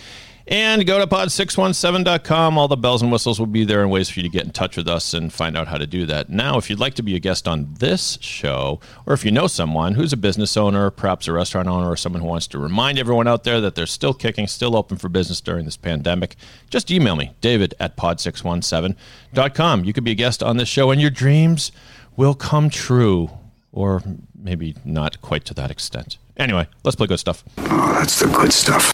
And 0.50 0.86
go 0.88 0.98
to 0.98 1.06
pod617.com. 1.06 2.58
All 2.58 2.68
the 2.68 2.76
bells 2.76 3.04
and 3.04 3.12
whistles 3.12 3.40
will 3.40 3.46
be 3.46 3.64
there 3.66 3.84
and 3.84 3.92
ways 3.92 4.10
for 4.10 4.20
you 4.20 4.24
to 4.24 4.30
get 4.30 4.46
in 4.46 4.52
touch 4.52 4.78
with 4.78 4.88
us 4.88 5.14
and 5.14 5.32
find 5.32 5.56
out 5.56 5.68
how 5.68 5.78
to 5.78 5.86
do 5.86 6.08
that. 6.08 6.32
Now, 6.32 6.58
if 6.58 6.72
you'd 6.72 6.80
like 6.80 6.96
to 6.96 7.04
be 7.04 7.16
a 7.16 7.20
guest 7.20 7.48
on 7.48 7.76
this 7.78 8.18
show, 8.20 8.80
or 9.06 9.14
if 9.14 9.24
you 9.24 9.30
know 9.30 9.46
someone 9.46 9.94
who's 9.94 10.12
a 10.12 10.18
business 10.18 10.58
owner, 10.58 10.90
perhaps 10.90 11.28
a 11.28 11.34
restaurant 11.34 11.68
owner, 11.68 11.88
or 11.88 11.96
someone 11.96 12.24
who 12.24 12.28
wants 12.28 12.48
to 12.48 12.58
remind 12.58 12.98
everyone 12.98 13.28
out 13.28 13.44
there 13.44 13.62
that 13.62 13.76
they're 13.76 13.86
still 13.86 14.16
kicking, 14.16 14.48
still 14.48 14.76
open 14.76 14.98
for 14.98 15.08
business 15.08 15.40
during 15.40 15.66
this 15.66 15.78
pandemic, 15.78 16.36
just 16.72 16.90
email 16.90 17.16
me, 17.16 17.32
david 17.42 17.76
at 17.80 17.96
pod617.com. 17.96 19.84
You 19.84 19.94
could 19.94 20.04
be 20.04 20.12
a 20.12 20.16
guest 20.16 20.42
on 20.42 20.58
this 20.58 20.68
show, 20.68 20.90
and 20.90 21.00
your 21.00 21.12
dreams 21.12 21.72
will 22.18 22.34
come 22.34 22.72
true, 22.72 23.30
or 23.72 24.02
maybe 24.36 24.76
not 24.84 25.22
quite 25.22 25.46
to 25.46 25.54
that 25.54 25.70
extent. 25.70 26.18
Anyway, 26.38 26.68
let's 26.84 26.96
play 26.96 27.06
good 27.06 27.20
stuff. 27.20 27.44
Oh, 27.60 27.94
that's 27.94 28.18
the 28.20 28.26
good 28.26 28.52
stuff. 28.52 28.92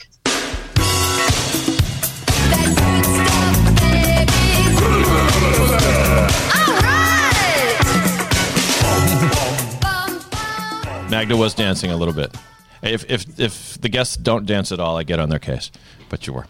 Magda 11.15 11.37
was 11.37 11.53
dancing 11.53 11.91
a 11.91 11.95
little 11.95 12.13
bit. 12.13 12.35
If 12.81 13.09
if 13.09 13.39
if 13.39 13.79
the 13.79 13.87
guests 13.87 14.17
don't 14.17 14.45
dance 14.45 14.73
at 14.73 14.81
all, 14.81 14.97
I 14.97 15.03
get 15.03 15.17
on 15.17 15.29
their 15.29 15.39
case. 15.39 15.71
But 16.09 16.27
you 16.27 16.33
were. 16.33 16.45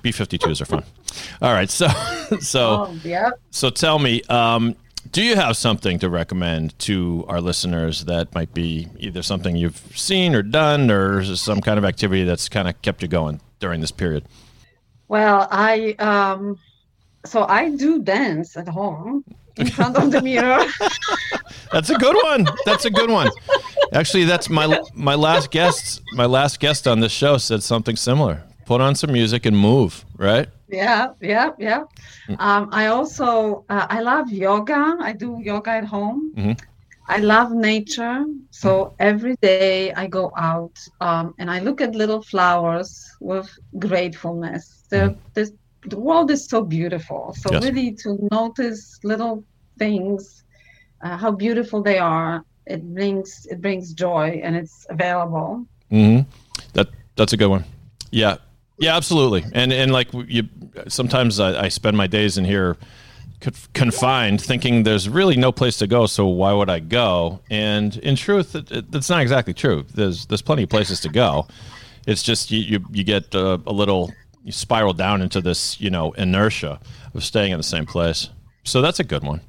B 0.00 0.10
52s 0.12 0.62
are 0.62 0.64
fun. 0.64 0.82
All 1.42 1.52
right, 1.52 1.68
so 1.68 1.88
so 2.40 2.86
Oh, 2.88 2.98
yeah. 3.04 3.30
so 3.50 3.68
tell 3.68 3.98
me, 3.98 4.22
um, 4.30 4.74
do 5.12 5.22
you 5.22 5.36
have 5.36 5.58
something 5.58 5.98
to 5.98 6.08
recommend 6.08 6.76
to 6.80 7.26
our 7.28 7.42
listeners 7.42 8.06
that 8.06 8.34
might 8.34 8.52
be 8.54 8.88
either 8.98 9.20
something 9.22 9.56
you've 9.56 9.76
seen 9.94 10.34
or 10.34 10.42
done, 10.42 10.90
or 10.90 11.22
some 11.36 11.60
kind 11.60 11.76
of 11.76 11.84
activity 11.84 12.24
that's 12.24 12.48
kind 12.48 12.66
of 12.66 12.80
kept 12.80 13.02
you 13.02 13.08
going 13.08 13.42
during 13.60 13.82
this 13.82 13.92
period? 13.92 14.24
Well, 15.08 15.46
I 15.50 15.92
um, 15.98 16.58
so 17.24 17.44
I 17.44 17.70
do 17.70 18.00
dance 18.02 18.56
at 18.56 18.68
home 18.68 19.24
in 19.56 19.66
front 19.68 19.96
of 19.96 20.10
the 20.10 20.22
mirror. 20.22 20.64
That's 21.72 21.90
a 21.90 21.96
good 21.96 22.16
one. 22.22 22.46
That's 22.64 22.84
a 22.84 22.90
good 22.90 23.10
one. 23.10 23.30
Actually, 23.92 24.24
that's 24.24 24.48
my 24.48 24.80
my 24.94 25.14
last 25.14 25.50
guest. 25.50 26.02
My 26.14 26.24
last 26.26 26.60
guest 26.60 26.86
on 26.86 27.00
this 27.00 27.12
show 27.12 27.36
said 27.38 27.62
something 27.62 27.96
similar. 27.96 28.42
Put 28.66 28.80
on 28.80 28.94
some 28.94 29.12
music 29.12 29.46
and 29.46 29.56
move. 29.56 30.04
Right? 30.16 30.48
yeah, 30.68 31.12
yeah, 31.20 31.50
yeah. 31.58 31.84
Um, 32.38 32.68
I 32.72 32.86
also 32.86 33.64
uh, 33.68 33.86
I 33.90 34.00
love 34.00 34.30
yoga. 34.30 34.96
I 35.00 35.12
do 35.12 35.38
yoga 35.42 35.70
at 35.70 35.84
home. 35.84 36.32
Mhm. 36.36 36.58
I 37.08 37.18
love 37.18 37.52
nature. 37.52 38.24
So 38.50 38.94
every 38.98 39.36
day 39.40 39.92
I 39.94 40.06
go 40.06 40.30
out 40.36 40.78
um, 41.00 41.34
and 41.38 41.50
I 41.50 41.60
look 41.60 41.80
at 41.80 41.94
little 41.94 42.22
flowers 42.22 43.10
with 43.20 43.48
gratefulness. 43.78 44.84
The, 44.90 45.16
this, 45.32 45.52
the 45.90 45.98
world 45.98 46.30
is 46.30 46.46
so 46.46 46.62
beautiful. 46.62 47.34
So 47.38 47.52
Yes. 47.52 47.62
really 47.64 47.92
to 48.02 48.28
notice 48.30 48.98
little 49.04 49.44
things, 49.78 50.44
uh, 51.02 51.16
how 51.16 51.30
beautiful 51.30 51.82
they 51.82 51.98
are, 51.98 52.44
it 52.66 52.82
brings 52.94 53.46
it 53.50 53.60
brings 53.60 53.94
joy 53.94 54.40
and 54.44 54.56
it's 54.56 54.86
available. 54.90 55.66
Mm-hmm. 55.90 56.28
That 56.74 56.88
that's 57.16 57.32
a 57.32 57.36
good 57.36 57.48
one. 57.48 57.64
Yeah, 58.10 58.36
yeah, 58.78 58.96
absolutely. 58.96 59.44
And 59.52 59.72
and 59.72 59.92
like 59.92 60.08
you, 60.12 60.48
sometimes 60.88 61.40
I, 61.40 61.64
I 61.64 61.68
spend 61.68 61.96
my 61.96 62.06
days 62.06 62.38
in 62.38 62.44
here 62.44 62.76
confined, 63.72 64.40
thinking 64.40 64.82
there's 64.82 65.08
really 65.08 65.36
no 65.36 65.52
place 65.52 65.78
to 65.78 65.86
go. 65.86 66.06
So 66.06 66.26
why 66.26 66.52
would 66.52 66.68
I 66.68 66.80
go? 66.80 67.40
And 67.50 67.96
in 67.98 68.16
truth, 68.16 68.54
it, 68.54 68.70
it, 68.70 68.90
that's 68.90 69.08
not 69.08 69.22
exactly 69.22 69.54
true. 69.54 69.84
There's 69.94 70.26
there's 70.26 70.42
plenty 70.42 70.64
of 70.64 70.68
places 70.68 71.00
to 71.00 71.08
go. 71.08 71.46
It's 72.06 72.22
just 72.22 72.50
you 72.50 72.60
you, 72.60 72.84
you 72.90 73.04
get 73.04 73.34
uh, 73.34 73.58
a 73.66 73.72
little 73.72 74.12
you 74.48 74.52
spiral 74.52 74.94
down 74.94 75.20
into 75.20 75.42
this 75.42 75.78
you 75.78 75.90
know 75.90 76.12
inertia 76.12 76.80
of 77.14 77.22
staying 77.22 77.52
in 77.52 77.58
the 77.58 77.62
same 77.62 77.84
place. 77.84 78.30
So 78.64 78.80
that's 78.80 78.98
a 78.98 79.04
good 79.04 79.22
one. 79.22 79.42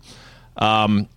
Um, 0.58 1.08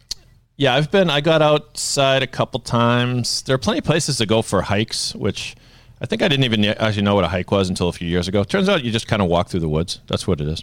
yeah, 0.57 0.75
I've 0.75 0.91
been. 0.91 1.11
I 1.11 1.21
got 1.21 1.43
outside 1.43 2.23
a 2.23 2.27
couple 2.29 2.61
times. 2.61 3.43
There 3.43 3.55
are 3.55 3.59
plenty 3.59 3.81
of 3.81 3.85
places 3.85 4.19
to 4.19 4.27
go 4.27 4.41
for 4.41 4.63
hikes, 4.63 5.15
which 5.17 5.57
I 6.01 6.07
think 6.07 6.23
I 6.23 6.29
didn't 6.29 6.45
even 6.45 6.65
actually 6.65 7.03
know 7.03 7.17
what 7.17 7.25
a 7.25 7.29
hike 7.29 7.51
was 7.51 7.69
until 7.69 7.89
a 7.89 7.93
few 7.93 8.09
years 8.09 8.29
ago. 8.29 8.45
Turns 8.45 8.69
out 8.69 8.85
you 8.85 8.93
just 8.93 9.09
kind 9.09 9.21
of 9.21 9.29
walk 9.29 9.49
through 9.49 9.61
the 9.61 9.69
woods. 9.69 9.99
That's 10.07 10.27
what 10.27 10.41
it 10.41 10.47
is. 10.47 10.63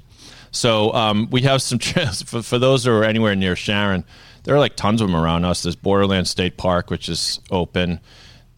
So 0.51 0.93
um, 0.93 1.27
we 1.29 1.41
have 1.41 1.61
some 1.61 1.77
trails 1.89 2.21
for, 2.21 2.41
for 2.41 2.57
those 2.57 2.85
who 2.85 2.91
are 2.91 3.03
anywhere 3.03 3.35
near 3.35 3.57
Sharon. 3.57 4.05
There 4.43 4.55
are 4.55 4.59
like 4.59 4.77
tons 4.77 5.01
of 5.01 5.09
them 5.09 5.15
around 5.19 5.43
us. 5.43 5.63
There's 5.63 5.75
Borderland 5.75 6.27
State 6.27 6.55
Park, 6.55 6.89
which 6.89 7.09
is 7.09 7.41
open. 7.51 7.99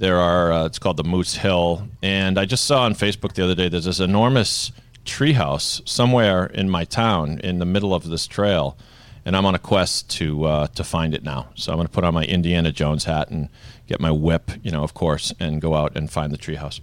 There 0.01 0.17
are. 0.17 0.51
Uh, 0.51 0.65
it's 0.65 0.79
called 0.79 0.97
the 0.97 1.03
Moose 1.03 1.35
Hill, 1.35 1.87
and 2.01 2.39
I 2.39 2.45
just 2.45 2.65
saw 2.65 2.81
on 2.81 2.95
Facebook 2.95 3.33
the 3.33 3.43
other 3.43 3.53
day. 3.53 3.69
There's 3.69 3.85
this 3.85 3.99
enormous 3.99 4.71
treehouse 5.05 5.87
somewhere 5.87 6.47
in 6.47 6.71
my 6.71 6.85
town 6.85 7.39
in 7.43 7.59
the 7.59 7.65
middle 7.65 7.93
of 7.93 8.09
this 8.09 8.25
trail 8.27 8.77
and 9.25 9.35
I'm 9.35 9.45
on 9.45 9.55
a 9.55 9.59
quest 9.59 10.09
to 10.17 10.45
uh, 10.45 10.67
to 10.67 10.83
find 10.83 11.13
it 11.13 11.23
now. 11.23 11.49
So 11.55 11.71
I'm 11.71 11.77
going 11.77 11.87
to 11.87 11.93
put 11.93 12.03
on 12.03 12.13
my 12.13 12.25
Indiana 12.25 12.71
Jones 12.71 13.03
hat 13.03 13.29
and 13.29 13.49
get 13.87 13.99
my 13.99 14.11
whip, 14.11 14.51
you 14.63 14.71
know, 14.71 14.83
of 14.83 14.93
course, 14.93 15.33
and 15.39 15.61
go 15.61 15.75
out 15.75 15.95
and 15.95 16.11
find 16.11 16.31
the 16.31 16.37
treehouse. 16.37 16.81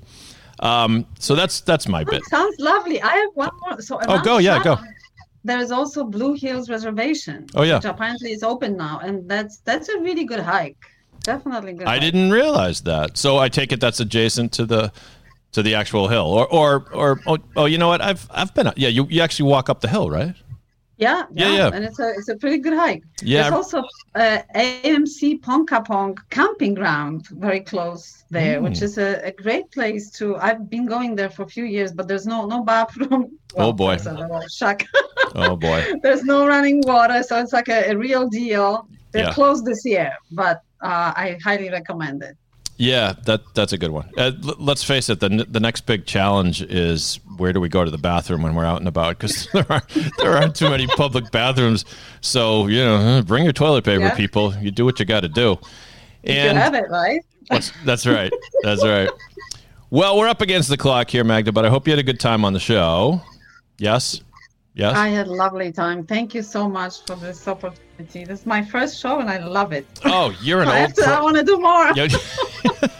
Um, 0.60 1.06
so 1.18 1.34
that's 1.34 1.60
that's 1.60 1.88
my 1.88 2.04
bit. 2.04 2.24
Sounds 2.26 2.56
lovely. 2.58 3.00
I 3.02 3.14
have 3.14 3.30
one 3.34 3.50
more. 3.62 3.80
So 3.80 3.98
Oh, 4.08 4.22
go, 4.22 4.38
yeah, 4.38 4.62
go. 4.62 4.76
There 5.44 5.58
is 5.58 5.70
also 5.70 6.04
Blue 6.04 6.34
Hills 6.34 6.68
Reservation. 6.68 7.46
Oh, 7.54 7.62
yeah. 7.62 7.76
which 7.76 7.84
apparently 7.84 8.32
is 8.32 8.42
open 8.42 8.76
now, 8.76 9.00
and 9.02 9.28
that's 9.28 9.58
that's 9.58 9.88
a 9.88 9.98
really 10.00 10.24
good 10.24 10.40
hike. 10.40 10.76
Definitely 11.32 11.74
good. 11.74 11.86
I 11.86 11.98
didn't 11.98 12.30
realize 12.30 12.80
that. 12.82 13.18
So 13.18 13.36
I 13.44 13.48
take 13.50 13.70
it 13.74 13.80
that's 13.80 14.00
adjacent 14.00 14.52
to 14.58 14.64
the 14.66 14.92
to 15.52 15.62
the 15.62 15.74
actual 15.74 16.08
hill, 16.08 16.26
or 16.38 16.46
or 16.60 16.70
or 17.00 17.20
oh, 17.26 17.38
oh 17.56 17.66
you 17.72 17.78
know 17.78 17.88
what? 17.92 18.00
I've 18.00 18.26
I've 18.30 18.52
been 18.54 18.72
yeah. 18.76 18.88
You 18.96 19.06
you 19.10 19.20
actually 19.22 19.50
walk 19.50 19.68
up 19.68 19.80
the 19.80 19.88
hill, 19.88 20.08
right? 20.10 20.34
Yeah, 21.00 21.26
Yeah, 21.30 21.48
yeah, 21.48 21.56
yeah. 21.58 21.70
and 21.74 21.84
it's 21.84 22.00
a 22.00 22.08
it's 22.18 22.28
a 22.28 22.36
pretty 22.42 22.58
good 22.58 22.72
hike. 22.84 23.04
Yeah. 23.22 23.42
There's 23.42 23.54
also 23.60 23.78
uh, 24.16 24.38
AMC 24.56 25.40
Ponkapoag 25.46 26.16
camping 26.30 26.74
ground 26.74 27.28
very 27.46 27.60
close 27.60 28.24
there, 28.30 28.60
which 28.64 28.78
Mm. 28.80 28.82
is 28.88 28.98
a, 28.98 29.10
a 29.30 29.32
great 29.44 29.66
place 29.70 30.10
to. 30.18 30.24
I've 30.46 30.68
been 30.74 30.86
going 30.86 31.14
there 31.14 31.30
for 31.30 31.42
a 31.44 31.50
few 31.56 31.64
years, 31.76 31.90
but 31.92 32.08
there's 32.08 32.26
no 32.26 32.46
no 32.46 32.58
bathroom. 32.64 33.22
Oh, 33.56 33.72
boy. 33.72 33.96
there's 34.04 34.54
shack. 34.60 34.86
Oh 35.34 35.56
boy. 35.56 35.80
there's 36.02 36.22
no 36.24 36.46
running 36.46 36.78
water, 36.92 37.22
so 37.28 37.32
it's 37.42 37.52
like 37.58 37.68
a, 37.68 37.80
a 37.92 37.94
real 38.06 38.24
deal. 38.28 38.70
They're 39.12 39.24
Yeah. 39.24 39.32
closed 39.32 39.64
this 39.64 39.84
year, 39.84 40.12
but 40.32 40.62
uh, 40.82 41.12
I 41.16 41.38
highly 41.42 41.70
recommend 41.70 42.22
it. 42.22 42.36
Yeah, 42.80 43.14
that 43.24 43.40
that's 43.54 43.72
a 43.72 43.78
good 43.78 43.90
one. 43.90 44.08
Uh, 44.16 44.30
l- 44.44 44.54
let's 44.60 44.84
face 44.84 45.08
it. 45.08 45.18
the 45.18 45.26
n- 45.30 45.44
The 45.48 45.58
next 45.58 45.80
big 45.86 46.06
challenge 46.06 46.62
is 46.62 47.18
where 47.36 47.52
do 47.52 47.58
we 47.60 47.68
go 47.68 47.84
to 47.84 47.90
the 47.90 47.98
bathroom 47.98 48.42
when 48.42 48.54
we're 48.54 48.64
out 48.64 48.78
and 48.78 48.86
about? 48.86 49.18
Because 49.18 49.48
there 49.52 49.66
aren't 49.68 49.88
there 50.18 50.36
aren't 50.36 50.54
too 50.54 50.70
many 50.70 50.86
public 50.86 51.30
bathrooms. 51.32 51.84
So 52.20 52.68
you 52.68 52.84
know, 52.84 53.22
bring 53.26 53.42
your 53.42 53.52
toilet 53.52 53.84
paper, 53.84 54.02
Yeah. 54.04 54.14
people. 54.14 54.54
You 54.58 54.70
do 54.70 54.84
what 54.84 55.00
you 55.00 55.06
got 55.06 55.20
to 55.20 55.28
do. 55.28 55.58
you 56.22 56.34
And 56.34 56.56
have 56.56 56.74
it, 56.74 56.84
right? 56.88 57.24
that's 57.84 58.06
right. 58.06 58.32
That's 58.62 58.84
right. 58.84 59.08
Well, 59.90 60.16
we're 60.18 60.28
up 60.28 60.40
against 60.42 60.68
the 60.68 60.76
clock 60.76 61.10
here, 61.10 61.24
Magda. 61.24 61.50
But 61.50 61.64
I 61.64 61.70
hope 61.70 61.88
you 61.88 61.92
had 61.92 61.98
a 61.98 62.02
good 62.04 62.20
time 62.20 62.44
on 62.44 62.52
the 62.52 62.60
show. 62.60 63.20
Yes. 63.78 64.20
Yes. 64.78 64.96
I 64.96 65.08
had 65.08 65.26
a 65.26 65.32
lovely 65.32 65.72
time. 65.72 66.06
Thank 66.06 66.34
you 66.34 66.42
so 66.42 66.68
much 66.68 67.04
for 67.04 67.16
this 67.16 67.46
opportunity. 67.48 68.24
This 68.24 68.40
is 68.40 68.46
my 68.46 68.64
first 68.64 69.00
show, 69.00 69.18
and 69.18 69.28
I 69.28 69.38
love 69.44 69.72
it. 69.72 69.86
oh, 70.04 70.34
you're 70.40 70.62
an 70.62 70.68
I, 70.76 70.82
old. 70.82 70.94
to, 70.94 71.04
I 71.04 71.20
want 71.20 71.36
to 71.36 71.42
do 71.42 71.58
more. 71.58 71.92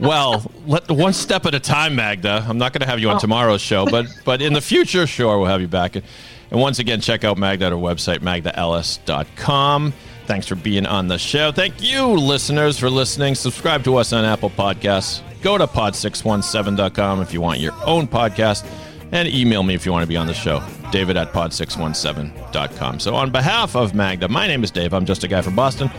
Well, 0.00 0.50
let 0.66 0.90
one 0.90 1.12
step 1.12 1.44
at 1.44 1.54
a 1.54 1.60
time, 1.60 1.94
Magda. 1.94 2.42
I'm 2.48 2.56
not 2.56 2.72
going 2.72 2.80
to 2.80 2.86
have 2.86 3.00
you 3.00 3.10
on 3.10 3.16
oh. 3.16 3.18
tomorrow's 3.18 3.60
show, 3.60 3.84
but 3.84 4.06
but 4.24 4.40
in 4.40 4.54
the 4.54 4.60
future, 4.62 5.06
sure, 5.06 5.38
we'll 5.38 5.46
have 5.46 5.60
you 5.60 5.68
back. 5.68 5.94
And 5.94 6.04
once 6.50 6.78
again, 6.78 7.02
check 7.02 7.22
out 7.22 7.36
Magda 7.36 7.66
at 7.66 7.72
our 7.74 7.78
website, 7.78 8.20
magdaellis.com. 8.20 9.92
Thanks 10.24 10.46
for 10.46 10.54
being 10.54 10.86
on 10.86 11.08
the 11.08 11.18
show. 11.18 11.52
Thank 11.52 11.82
you, 11.82 12.06
listeners, 12.06 12.78
for 12.78 12.88
listening. 12.88 13.34
Subscribe 13.34 13.84
to 13.84 13.96
us 13.96 14.14
on 14.14 14.24
Apple 14.24 14.48
Podcasts. 14.48 15.20
Go 15.42 15.58
to 15.58 15.66
pod617.com 15.66 17.20
if 17.20 17.34
you 17.34 17.42
want 17.42 17.60
your 17.60 17.74
own 17.84 18.08
podcast. 18.08 18.66
And 19.12 19.28
email 19.28 19.62
me 19.62 19.74
if 19.74 19.84
you 19.84 19.92
want 19.92 20.04
to 20.04 20.08
be 20.08 20.16
on 20.16 20.26
the 20.26 20.34
show, 20.34 20.60
david 20.90 21.16
at 21.16 21.32
pod617.com. 21.32 23.00
So, 23.00 23.14
on 23.14 23.30
behalf 23.30 23.76
of 23.76 23.94
Magda, 23.94 24.28
my 24.28 24.46
name 24.46 24.64
is 24.64 24.70
Dave. 24.70 24.92
I'm 24.92 25.06
just 25.06 25.24
a 25.24 25.28
guy 25.28 25.42
from 25.42 25.56
Boston. 25.56 25.90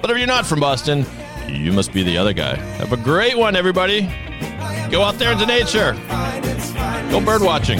But 0.00 0.10
if 0.10 0.18
you're 0.18 0.26
not 0.26 0.46
from 0.46 0.60
Boston, 0.60 1.04
you 1.48 1.72
must 1.72 1.92
be 1.92 2.02
the 2.02 2.16
other 2.18 2.32
guy. 2.32 2.56
Have 2.56 2.92
a 2.92 2.96
great 2.96 3.36
one, 3.36 3.56
everybody. 3.56 4.02
Go 4.90 5.02
out 5.02 5.14
there 5.14 5.32
into 5.32 5.46
nature. 5.46 5.92
Go 7.10 7.20
bird 7.24 7.42
watching. 7.42 7.78